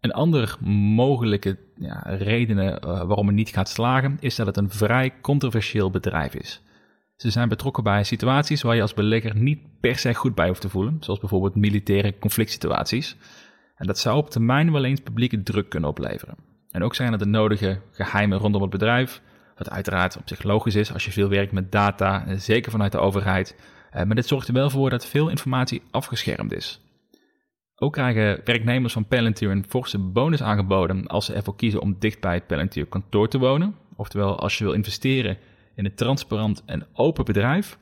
Een 0.01 0.13
andere 0.13 0.49
mogelijke 0.95 1.59
ja, 1.77 2.03
redenen 2.05 2.73
uh, 2.73 3.03
waarom 3.03 3.27
het 3.27 3.37
niet 3.37 3.49
gaat 3.49 3.69
slagen, 3.69 4.17
is 4.21 4.35
dat 4.35 4.47
het 4.47 4.57
een 4.57 4.71
vrij 4.71 5.13
controversieel 5.21 5.91
bedrijf 5.91 6.35
is. 6.35 6.63
Ze 7.17 7.31
zijn 7.31 7.49
betrokken 7.49 7.83
bij 7.83 8.05
situaties 8.05 8.63
waar 8.63 8.75
je 8.75 8.83
als 8.83 8.95
belegger 8.95 9.37
niet 9.37 9.61
per 9.81 9.99
se 9.99 10.15
goed 10.15 10.35
bij 10.35 10.49
hoeft 10.49 10.61
te 10.61 10.69
voelen, 10.69 10.97
zoals 11.01 11.21
bijvoorbeeld 11.21 11.55
militaire 11.55 12.19
conflict 12.19 12.51
situaties. 12.51 13.17
En 13.77 13.87
dat 13.87 13.99
zou 13.99 14.17
op 14.17 14.31
termijn 14.31 14.73
wel 14.73 14.85
eens 14.85 15.01
publieke 15.01 15.43
druk 15.43 15.69
kunnen 15.69 15.91
opleveren. 15.91 16.52
En 16.73 16.83
ook 16.83 16.95
zijn 16.95 17.13
er 17.13 17.19
de 17.19 17.27
nodige 17.27 17.81
geheimen 17.91 18.39
rondom 18.39 18.63
het 18.63 18.71
bedrijf, 18.71 19.21
wat 19.57 19.71
uiteraard 19.71 20.17
op 20.17 20.29
zich 20.29 20.43
logisch 20.43 20.75
is 20.75 20.93
als 20.93 21.05
je 21.05 21.13
veel 21.13 21.29
werkt 21.29 21.53
met 21.53 21.73
data, 21.73 22.25
zeker 22.37 22.71
vanuit 22.71 22.93
de 22.93 22.99
overheid. 22.99 23.57
Eh, 23.91 24.05
maar 24.05 24.15
dit 24.15 24.27
zorgt 24.27 24.49
er 24.49 24.55
wel 24.55 24.71
voor 24.71 24.91
dat 24.91 25.07
veel 25.07 25.29
informatie 25.29 25.83
afgeschermd 25.91 26.53
is. 26.53 26.81
Ook 27.75 27.93
krijgen 27.93 28.41
werknemers 28.45 28.93
van 28.93 29.07
Palantir 29.07 29.51
een 29.51 29.65
forse 29.69 29.99
bonus 29.99 30.43
aangeboden 30.43 31.07
als 31.07 31.25
ze 31.25 31.33
ervoor 31.33 31.57
kiezen 31.57 31.81
om 31.81 31.97
dicht 31.99 32.21
bij 32.21 32.35
het 32.35 32.47
Palantir 32.47 32.87
kantoor 32.87 33.29
te 33.29 33.39
wonen. 33.39 33.75
Oftewel, 33.97 34.39
als 34.39 34.59
je 34.59 34.65
wil 34.65 34.73
investeren 34.73 35.37
in 35.75 35.85
een 35.85 35.95
transparant 35.95 36.63
en 36.67 36.87
open 36.93 37.25
bedrijf, 37.25 37.79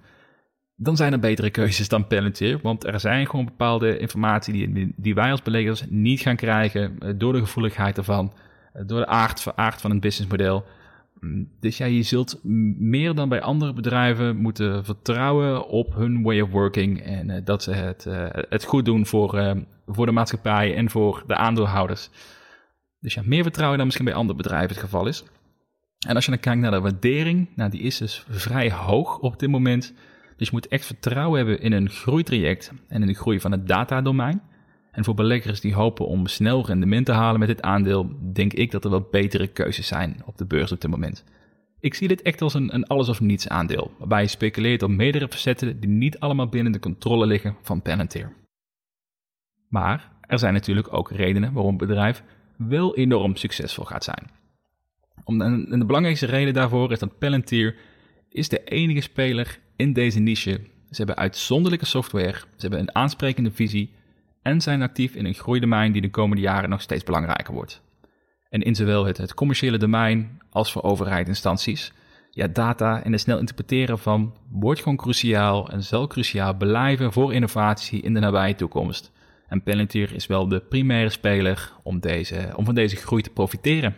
dan 0.77 0.97
zijn 0.97 1.13
er 1.13 1.19
betere 1.19 1.51
keuzes 1.51 1.89
dan 1.89 2.07
Palantir. 2.07 2.59
Want 2.63 2.85
er 2.85 3.01
zijn 3.01 3.27
gewoon 3.27 3.45
bepaalde 3.45 3.99
informatie 3.99 4.53
die, 4.53 4.93
die 4.97 5.15
wij 5.15 5.31
als 5.31 5.43
beleggers 5.43 5.85
niet 5.89 6.21
gaan 6.21 6.37
krijgen 6.37 6.99
eh, 6.99 7.13
door 7.17 7.33
de 7.33 7.39
gevoeligheid 7.39 7.99
ervan, 7.99 8.33
door 8.87 8.99
de 8.99 9.07
aard, 9.07 9.57
aard 9.57 9.81
van 9.81 9.91
het 9.91 10.01
businessmodel. 10.01 10.65
Mm, 11.21 11.49
dus 11.61 11.77
ja, 11.77 11.87
je 11.87 12.03
zult 12.03 12.41
meer 12.79 13.15
dan 13.15 13.29
bij 13.29 13.41
andere 13.41 13.73
bedrijven 13.73 14.37
moeten 14.37 14.85
vertrouwen 14.85 15.69
op 15.69 15.95
hun 15.95 16.23
way 16.23 16.41
of 16.41 16.51
working 16.51 17.01
en 17.03 17.29
uh, 17.29 17.37
dat 17.45 17.63
ze 17.63 17.73
het, 17.73 18.05
uh, 18.09 18.27
het 18.31 18.65
goed 18.65 18.85
doen 18.85 19.07
voor, 19.07 19.57
voor 19.87 20.07
de 20.07 20.13
maatschappij 20.13 20.77
en 20.77 20.91
voor 20.91 21.25
de 21.27 21.37
aandeelhouders. 21.37 22.11
Dus 23.01 23.15
ja, 23.15 23.23
meer 23.25 23.43
vertrouwen 23.43 23.77
dan 23.77 23.87
misschien 23.87 24.07
bij 24.07 24.17
andere 24.17 24.37
bedrijven 24.37 24.69
het 24.69 24.79
geval 24.85 25.07
is. 25.07 25.25
En 26.07 26.15
als 26.15 26.25
je 26.25 26.31
dan 26.31 26.41
kijkt 26.41 26.61
naar 26.61 26.71
de 26.71 26.81
waardering, 26.81 27.49
nou, 27.55 27.71
die 27.71 27.81
is 27.81 27.99
dus 27.99 28.25
vrij 28.29 28.73
hoog 28.73 29.19
op 29.19 29.39
dit 29.39 29.51
moment. 29.51 29.95
Dus 30.37 30.49
je 30.49 30.55
moet 30.55 30.69
echt 30.69 30.87
vertrouwen 30.87 31.39
hebben 31.39 31.61
in 31.61 31.73
een 31.73 31.91
groeitraject 31.91 32.73
en 32.89 33.01
in 33.01 33.07
de 33.07 33.15
groei 33.15 33.41
van 33.41 33.53
het 33.53 33.69
datadomein. 33.69 34.43
En 34.93 35.05
voor 35.05 35.15
beleggers 35.15 35.61
die 35.61 35.75
hopen 35.75 36.07
om 36.07 36.27
snel 36.27 36.67
rendement 36.67 37.07
te 37.07 37.13
halen 37.13 37.39
met 37.39 37.49
dit 37.49 37.63
aandeel, 37.63 38.11
denk 38.33 38.53
ik 38.53 38.71
dat 38.71 38.85
er 38.85 38.91
wel 38.91 39.09
betere 39.11 39.47
keuzes 39.47 39.87
zijn 39.87 40.23
op 40.25 40.39
de 40.39 40.47
beurs 40.47 40.73
op 40.73 40.81
dit 40.81 40.91
moment. 40.91 41.25
Ik 41.81 41.95
zie 41.95 42.09
dit 42.09 42.23
echt 42.23 42.43
als 42.43 42.55
een, 42.55 42.75
een 42.75 42.87
alles 42.87 43.09
of 43.09 43.21
niets 43.21 43.49
aandeel, 43.49 43.91
waarbij 43.99 44.23
je 44.23 44.29
speculeert 44.29 44.83
op 44.83 44.91
meerdere 44.91 45.29
facetten 45.29 45.81
die 45.81 45.91
niet 45.91 46.19
allemaal 46.19 46.49
binnen 46.49 46.73
de 46.73 46.79
controle 46.79 47.27
liggen 47.27 47.57
van 47.63 47.83
Palantir. 47.83 48.33
Maar 49.69 50.13
er 50.21 50.39
zijn 50.39 50.53
natuurlijk 50.53 50.93
ook 50.93 51.11
redenen 51.11 51.53
waarom 51.53 51.79
het 51.79 51.87
bedrijf 51.87 52.23
wel 52.57 52.97
enorm 52.97 53.37
succesvol 53.37 53.85
gaat 53.85 54.05
zijn. 54.05 54.31
Om, 55.25 55.41
en 55.41 55.79
de 55.79 55.85
belangrijkste 55.85 56.27
reden 56.27 56.55
daarvoor 56.55 56.93
is 56.93 56.99
dat 56.99 57.19
Palantir 57.19 57.77
is 58.29 58.49
de 58.49 58.65
enige 58.65 59.01
speler 59.01 59.59
in 59.77 59.93
deze 59.93 60.19
niche. 60.19 60.61
Ze 60.91 60.97
hebben 60.97 61.17
uitzonderlijke 61.17 61.87
software, 61.87 62.33
ze 62.39 62.61
hebben 62.61 62.79
een 62.79 62.95
aansprekende 62.95 63.51
visie 63.51 63.91
en 64.43 64.61
zijn 64.61 64.83
actief 64.83 65.15
in 65.15 65.25
een 65.25 65.35
groeidomein 65.35 65.93
die 65.93 66.03
de 66.03 66.11
komende 66.11 66.43
jaren 66.43 66.71
nog 66.71 66.81
steeds 66.81 67.05
belangrijker 67.05 67.55
wordt. 67.55 67.83
En 68.49 68.61
in 68.61 68.75
zowel 68.75 69.05
het, 69.07 69.35
commerciële 69.35 69.79
domein 69.79 70.41
als 70.51 70.73
voor 70.73 70.83
overheidsinstanties, 70.83 71.93
ja, 72.31 72.47
data 72.47 73.03
en 73.03 73.13
het 73.13 73.21
snel 73.21 73.39
interpreteren 73.39 73.99
van 73.99 74.35
wordt 74.51 74.81
gewoon 74.81 74.97
cruciaal 74.97 75.69
en 75.71 75.83
zal 75.83 76.07
cruciaal 76.07 76.55
blijven 76.55 77.13
voor 77.13 77.35
innovatie 77.35 78.03
in 78.03 78.15
de 78.15 78.21
nabije 78.21 78.55
toekomst. 78.55 79.13
En 79.49 79.63
Palantir 79.63 80.15
is 80.15 80.27
wel 80.27 80.49
de 80.49 80.61
primaire 80.61 81.11
speler 81.11 81.73
om, 81.83 82.01
deze, 82.01 82.53
om 82.57 82.65
van 82.65 82.75
deze 82.75 82.97
groei 82.97 83.23
te 83.23 83.31
profiteren. 83.31 83.97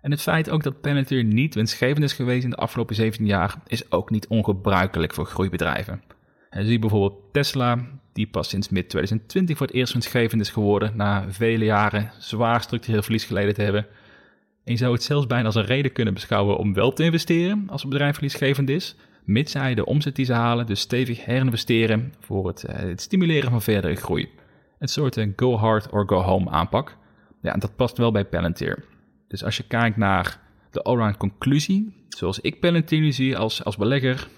En 0.00 0.10
het 0.10 0.22
feit 0.22 0.50
ook 0.50 0.62
dat 0.62 0.80
Palantir 0.80 1.24
niet 1.24 1.54
winstgevend 1.54 2.04
is 2.04 2.12
geweest 2.12 2.44
in 2.44 2.50
de 2.50 2.56
afgelopen 2.56 2.94
17 2.94 3.26
jaar 3.26 3.54
is 3.66 3.90
ook 3.92 4.10
niet 4.10 4.26
ongebruikelijk 4.26 5.14
voor 5.14 5.26
groeibedrijven. 5.26 6.02
En 6.50 6.66
zie 6.66 6.78
bijvoorbeeld 6.78 7.32
Tesla, 7.32 7.78
die 8.16 8.26
pas 8.26 8.48
sinds 8.48 8.68
mid-2020 8.68 9.56
voor 9.56 9.66
het 9.66 9.74
eerst 9.74 9.92
winstgevend 9.92 10.40
is 10.40 10.50
geworden 10.50 10.96
na 10.96 11.24
vele 11.28 11.64
jaren 11.64 12.10
zwaar 12.18 12.62
structureel 12.62 13.02
verlies 13.02 13.24
geleden 13.24 13.54
te 13.54 13.62
hebben. 13.62 13.86
En 14.64 14.72
je 14.72 14.78
zou 14.78 14.92
het 14.92 15.02
zelfs 15.02 15.26
bijna 15.26 15.46
als 15.46 15.54
een 15.54 15.64
reden 15.64 15.92
kunnen 15.92 16.14
beschouwen 16.14 16.56
om 16.56 16.74
wel 16.74 16.92
te 16.92 17.04
investeren 17.04 17.64
als 17.68 17.82
een 17.82 17.88
bedrijf 17.88 18.14
verliesgevend 18.14 18.68
is, 18.68 18.96
mits 19.24 19.52
zij 19.52 19.74
de 19.74 19.84
omzet 19.84 20.16
die 20.16 20.24
ze 20.24 20.32
halen 20.32 20.66
dus 20.66 20.80
stevig 20.80 21.24
herinvesteren 21.24 22.14
voor 22.20 22.46
het, 22.46 22.64
eh, 22.64 22.76
het 22.76 23.00
stimuleren 23.00 23.50
van 23.50 23.62
verdere 23.62 23.94
groei. 23.94 24.28
Een 24.78 24.88
soort 24.88 25.16
eh, 25.16 25.28
go 25.36 25.56
hard 25.56 25.92
or 25.92 26.08
go 26.08 26.20
home 26.20 26.50
aanpak. 26.50 26.96
Ja, 27.42 27.52
en 27.52 27.60
dat 27.60 27.76
past 27.76 27.98
wel 27.98 28.12
bij 28.12 28.24
Palantir. 28.24 28.84
Dus 29.28 29.44
als 29.44 29.56
je 29.56 29.62
kijkt 29.62 29.96
naar 29.96 30.40
de 30.70 30.82
allround 30.82 31.16
conclusie, 31.16 32.06
zoals 32.08 32.40
ik 32.40 32.60
Palantir 32.60 33.00
nu 33.00 33.12
zie 33.12 33.36
als, 33.36 33.64
als 33.64 33.76
belegger, 33.76 34.28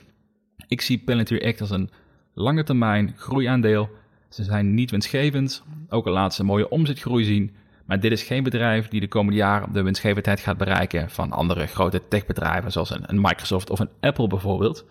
ik 0.68 0.80
zie 0.80 0.98
Palantir 0.98 1.42
echt 1.42 1.60
als 1.60 1.70
een 1.70 1.90
lange 2.38 2.64
termijn 2.64 3.12
groeiaandeel. 3.16 3.90
Ze 4.28 4.44
zijn 4.44 4.74
niet 4.74 4.90
winstgevend, 4.90 5.64
ook 5.88 6.06
al 6.06 6.12
laten 6.12 6.36
ze 6.36 6.44
mooie 6.44 6.68
omzetgroei 6.68 7.24
zien. 7.24 7.54
Maar 7.86 8.00
dit 8.00 8.12
is 8.12 8.22
geen 8.22 8.42
bedrijf 8.42 8.88
die 8.88 9.00
de 9.00 9.08
komende 9.08 9.38
jaren 9.38 9.72
de 9.72 9.82
winstgevendheid 9.82 10.40
gaat 10.40 10.56
bereiken 10.56 11.10
van 11.10 11.32
andere 11.32 11.66
grote 11.66 12.08
techbedrijven 12.08 12.72
zoals 12.72 12.90
een 12.90 13.20
Microsoft 13.20 13.70
of 13.70 13.78
een 13.78 13.90
Apple 14.00 14.26
bijvoorbeeld. 14.26 14.86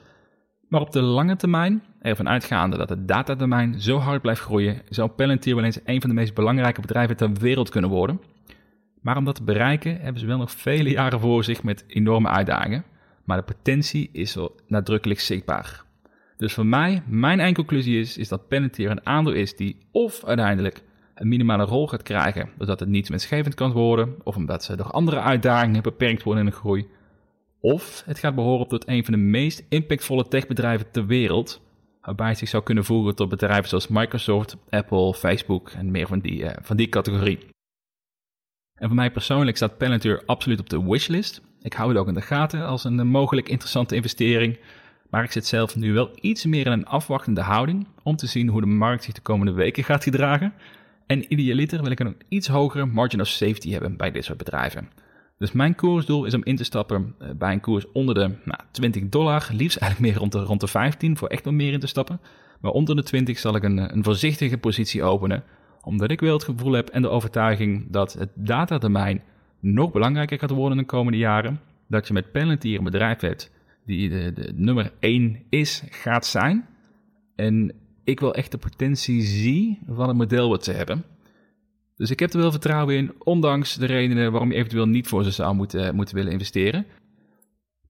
Maar 0.67 0.81
op 0.81 0.91
de 0.91 1.01
lange 1.01 1.35
termijn, 1.35 1.83
ervan 2.01 2.29
uitgaande 2.29 2.77
dat 2.77 2.89
het 2.89 3.07
datadomein 3.07 3.81
zo 3.81 3.97
hard 3.97 4.21
blijft 4.21 4.41
groeien, 4.41 4.81
zou 4.89 5.09
Palantir 5.09 5.55
wel 5.55 5.63
eens 5.63 5.79
een 5.85 6.01
van 6.01 6.09
de 6.09 6.15
meest 6.15 6.33
belangrijke 6.33 6.81
bedrijven 6.81 7.17
ter 7.17 7.33
wereld 7.33 7.69
kunnen 7.69 7.89
worden. 7.89 8.21
Maar 9.01 9.17
om 9.17 9.25
dat 9.25 9.35
te 9.35 9.43
bereiken 9.43 9.99
hebben 9.99 10.19
ze 10.19 10.27
wel 10.27 10.37
nog 10.37 10.51
vele 10.51 10.89
jaren 10.89 11.19
voor 11.19 11.43
zich 11.43 11.63
met 11.63 11.83
enorme 11.87 12.27
uitdagingen. 12.27 12.83
Maar 13.23 13.37
de 13.37 13.53
potentie 13.53 14.09
is 14.11 14.35
wel 14.35 14.55
nadrukkelijk 14.67 15.19
zichtbaar. 15.19 15.85
Dus 16.37 16.53
voor 16.53 16.65
mij, 16.65 17.01
mijn 17.07 17.39
eindconclusie 17.39 17.99
is, 17.99 18.17
is 18.17 18.27
dat 18.27 18.47
Palantir 18.47 18.91
een 18.91 19.05
aandeel 19.05 19.33
is 19.33 19.55
die 19.55 19.77
of 19.91 20.25
uiteindelijk 20.25 20.83
een 21.15 21.27
minimale 21.27 21.63
rol 21.63 21.87
gaat 21.87 22.03
krijgen, 22.03 22.49
doordat 22.57 22.79
het 22.79 22.89
niet 22.89 23.07
winstgevend 23.07 23.55
kan 23.55 23.71
worden, 23.71 24.15
of 24.23 24.35
omdat 24.35 24.63
ze 24.63 24.75
door 24.75 24.91
andere 24.91 25.19
uitdagingen 25.19 25.83
beperkt 25.83 26.23
worden 26.23 26.45
in 26.45 26.49
de 26.49 26.55
groei, 26.55 26.87
of 27.59 28.03
het 28.05 28.19
gaat 28.19 28.35
behoren 28.35 28.67
tot 28.67 28.87
een 28.87 29.05
van 29.05 29.13
de 29.13 29.19
meest 29.19 29.65
impactvolle 29.69 30.27
techbedrijven 30.27 30.91
ter 30.91 31.05
wereld, 31.05 31.61
waarbij 32.01 32.29
het 32.29 32.37
zich 32.37 32.49
zou 32.49 32.63
kunnen 32.63 32.85
voegen 32.85 33.15
tot 33.15 33.29
bedrijven 33.29 33.69
zoals 33.69 33.87
Microsoft, 33.87 34.57
Apple, 34.69 35.13
Facebook 35.13 35.69
en 35.69 35.91
meer 35.91 36.07
van 36.07 36.19
die, 36.19 36.39
uh, 36.39 36.49
van 36.61 36.77
die 36.77 36.89
categorie. 36.89 37.39
En 38.73 38.87
voor 38.87 38.95
mij 38.95 39.11
persoonlijk 39.11 39.57
staat 39.57 39.77
Palantir 39.77 40.23
absoluut 40.25 40.59
op 40.59 40.69
de 40.69 40.83
wishlist. 40.83 41.41
Ik 41.61 41.73
hou 41.73 41.89
het 41.89 41.97
ook 41.97 42.07
in 42.07 42.13
de 42.13 42.21
gaten 42.21 42.65
als 42.65 42.83
een 42.83 43.07
mogelijk 43.07 43.49
interessante 43.49 43.95
investering. 43.95 44.59
Maar 45.09 45.23
ik 45.23 45.31
zit 45.31 45.45
zelf 45.45 45.75
nu 45.75 45.93
wel 45.93 46.09
iets 46.21 46.45
meer 46.45 46.65
in 46.65 46.71
een 46.71 46.85
afwachtende 46.85 47.41
houding 47.41 47.87
om 48.03 48.15
te 48.15 48.27
zien 48.27 48.47
hoe 48.47 48.61
de 48.61 48.67
markt 48.67 49.03
zich 49.03 49.13
de 49.13 49.21
komende 49.21 49.51
weken 49.51 49.83
gaat 49.83 50.03
gedragen. 50.03 50.53
En 51.05 51.33
idealiter 51.33 51.81
wil 51.81 51.91
ik 51.91 51.99
een 51.99 52.17
iets 52.27 52.47
hogere 52.47 52.85
margin 52.85 53.21
of 53.21 53.27
safety 53.27 53.71
hebben 53.71 53.97
bij 53.97 54.11
dit 54.11 54.25
soort 54.25 54.37
bedrijven. 54.37 54.89
Dus 55.37 55.51
mijn 55.51 55.75
koersdoel 55.75 56.25
is 56.25 56.33
om 56.33 56.43
in 56.43 56.55
te 56.55 56.63
stappen 56.63 57.15
eh, 57.19 57.29
bij 57.35 57.53
een 57.53 57.59
koers 57.59 57.91
onder 57.91 58.15
de 58.15 58.31
nou, 58.43 58.59
20 58.71 59.09
dollar. 59.09 59.47
Liefst 59.51 59.77
eigenlijk 59.77 60.11
meer 60.11 60.19
rond 60.21 60.31
de, 60.31 60.39
rond 60.39 60.59
de 60.59 60.67
15 60.67 61.17
voor 61.17 61.27
echt 61.27 61.43
nog 61.43 61.53
meer 61.53 61.73
in 61.73 61.79
te 61.79 61.87
stappen. 61.87 62.19
Maar 62.61 62.71
onder 62.71 62.95
de 62.95 63.03
20 63.03 63.39
zal 63.39 63.55
ik 63.55 63.63
een, 63.63 63.77
een 63.77 64.03
voorzichtige 64.03 64.57
positie 64.57 65.03
openen. 65.03 65.43
Omdat 65.81 66.11
ik 66.11 66.19
wel 66.19 66.33
het 66.33 66.43
gevoel 66.43 66.71
heb 66.71 66.89
en 66.89 67.01
de 67.01 67.09
overtuiging 67.09 67.85
dat 67.89 68.13
het 68.13 68.29
datatermijn 68.33 69.23
nog 69.59 69.91
belangrijker 69.91 70.39
gaat 70.39 70.49
worden 70.49 70.77
in 70.77 70.83
de 70.83 70.89
komende 70.89 71.17
jaren. 71.17 71.59
Dat 71.87 72.07
je 72.07 72.13
met 72.13 72.31
Palantir 72.31 72.77
een 72.77 72.83
bedrijf 72.83 73.19
hebt 73.19 73.51
die 73.87 74.09
de, 74.09 74.51
nummer 74.55 74.91
1 74.99 75.43
is, 75.49 75.83
gaat 75.89 76.25
zijn. 76.25 76.67
En 77.35 77.73
ik 78.03 78.19
wel 78.19 78.33
echt 78.33 78.51
de 78.51 78.57
potentie 78.57 79.21
zie 79.21 79.79
van 79.87 80.09
een 80.09 80.15
model 80.15 80.49
wat 80.49 80.63
te 80.63 80.71
hebben. 80.71 81.03
Dus 81.95 82.09
ik 82.09 82.19
heb 82.19 82.33
er 82.33 82.39
wel 82.39 82.51
vertrouwen 82.51 82.95
in, 82.95 83.13
ondanks 83.23 83.75
de 83.75 83.85
redenen 83.85 84.31
waarom 84.31 84.51
je 84.51 84.57
eventueel 84.57 84.87
niet 84.87 85.07
voor 85.07 85.23
ze 85.23 85.31
zou 85.31 85.55
moeten, 85.55 85.95
moeten 85.95 86.15
willen 86.15 86.31
investeren. 86.31 86.85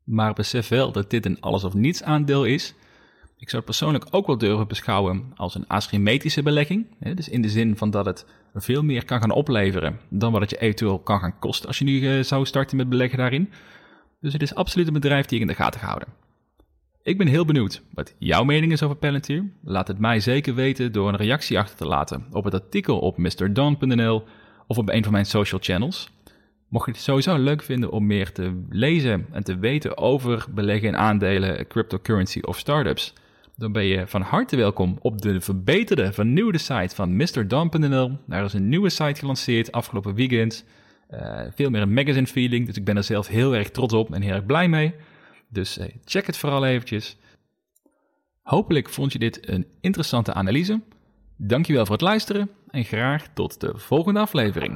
Maar 0.03 0.33
besef 0.33 0.67
wel 0.67 0.91
dat 0.91 1.09
dit 1.09 1.25
een 1.25 1.41
alles 1.41 1.63
of 1.63 1.73
niets 1.73 2.03
aandeel 2.03 2.45
is. 2.45 2.73
Ik 3.37 3.49
zou 3.49 3.55
het 3.55 3.65
persoonlijk 3.65 4.05
ook 4.09 4.27
wel 4.27 4.37
durven 4.37 4.67
beschouwen 4.67 5.31
als 5.35 5.55
een 5.55 5.67
asymmetrische 5.67 6.43
belegging. 6.43 6.85
Dus 7.15 7.29
in 7.29 7.41
de 7.41 7.49
zin 7.49 7.77
van 7.77 7.89
dat 7.89 8.05
het 8.05 8.25
veel 8.53 8.83
meer 8.83 9.05
kan 9.05 9.19
gaan 9.19 9.31
opleveren 9.31 9.99
dan 10.09 10.31
wat 10.31 10.41
het 10.41 10.49
je 10.49 10.59
eventueel 10.59 10.99
kan 10.99 11.19
gaan 11.19 11.39
kosten 11.39 11.67
als 11.67 11.77
je 11.77 11.85
nu 11.85 12.07
eh, 12.07 12.23
zou 12.23 12.45
starten 12.45 12.77
met 12.77 12.89
beleggen 12.89 13.17
daarin. 13.17 13.49
Dus 14.19 14.33
het 14.33 14.41
is 14.41 14.55
absoluut 14.55 14.87
een 14.87 14.93
bedrijf 14.93 15.25
die 15.25 15.35
ik 15.35 15.41
in 15.41 15.47
de 15.47 15.63
gaten 15.63 15.79
ga 15.79 15.87
houden. 15.87 16.07
Ik 17.03 17.17
ben 17.17 17.27
heel 17.27 17.45
benieuwd 17.45 17.81
wat 17.93 18.15
jouw 18.17 18.43
mening 18.43 18.71
is 18.71 18.83
over 18.83 18.95
Palantir. 18.95 19.43
Laat 19.63 19.87
het 19.87 19.99
mij 19.99 20.19
zeker 20.19 20.55
weten 20.55 20.91
door 20.91 21.09
een 21.09 21.15
reactie 21.15 21.59
achter 21.59 21.77
te 21.77 21.85
laten 21.85 22.25
op 22.31 22.43
het 22.43 22.53
artikel 22.53 22.99
op 22.99 23.17
mrdon.nl 23.17 24.23
of 24.67 24.77
op 24.77 24.89
een 24.89 25.03
van 25.03 25.11
mijn 25.11 25.25
social 25.25 25.61
channels. 25.63 26.09
Mocht 26.67 26.85
je 26.85 26.91
het 26.91 27.01
sowieso 27.01 27.37
leuk 27.37 27.63
vinden 27.63 27.91
om 27.91 28.05
meer 28.05 28.31
te 28.31 28.63
lezen 28.69 29.25
en 29.31 29.43
te 29.43 29.57
weten 29.57 29.97
over 29.97 30.45
beleggen 30.49 30.87
in 30.87 30.97
aandelen, 30.97 31.67
cryptocurrency 31.67 32.39
of 32.39 32.57
startups, 32.57 33.13
dan 33.57 33.71
ben 33.71 33.85
je 33.85 34.07
van 34.07 34.21
harte 34.21 34.55
welkom 34.55 34.97
op 35.01 35.21
de 35.21 35.41
verbeterde, 35.41 36.13
vernieuwde 36.13 36.57
site 36.57 36.95
van 36.95 37.15
mrdon.nl. 37.15 38.17
Daar 38.25 38.43
is 38.43 38.53
een 38.53 38.69
nieuwe 38.69 38.89
site 38.89 39.19
gelanceerd 39.19 39.71
afgelopen 39.71 40.15
weekend. 40.15 40.65
Uh, 41.13 41.41
veel 41.55 41.69
meer 41.69 41.81
een 41.81 41.93
magazine 41.93 42.27
feeling, 42.27 42.65
dus 42.65 42.75
ik 42.75 42.85
ben 42.85 42.97
er 42.97 43.03
zelf 43.03 43.27
heel 43.27 43.55
erg 43.55 43.69
trots 43.69 43.93
op 43.93 44.13
en 44.13 44.21
heel 44.21 44.33
erg 44.33 44.45
blij 44.45 44.67
mee. 44.67 44.95
Dus 45.49 45.77
eh, 45.77 45.87
check 46.05 46.25
het 46.25 46.37
vooral 46.37 46.65
eventjes. 46.65 47.17
Hopelijk 48.41 48.89
vond 48.89 49.13
je 49.13 49.19
dit 49.19 49.49
een 49.49 49.67
interessante 49.81 50.33
analyse. 50.33 50.81
Dankjewel 51.37 51.85
voor 51.85 51.93
het 51.93 52.03
luisteren 52.03 52.49
en 52.69 52.83
graag 52.83 53.27
tot 53.33 53.61
de 53.61 53.71
volgende 53.75 54.19
aflevering. 54.19 54.75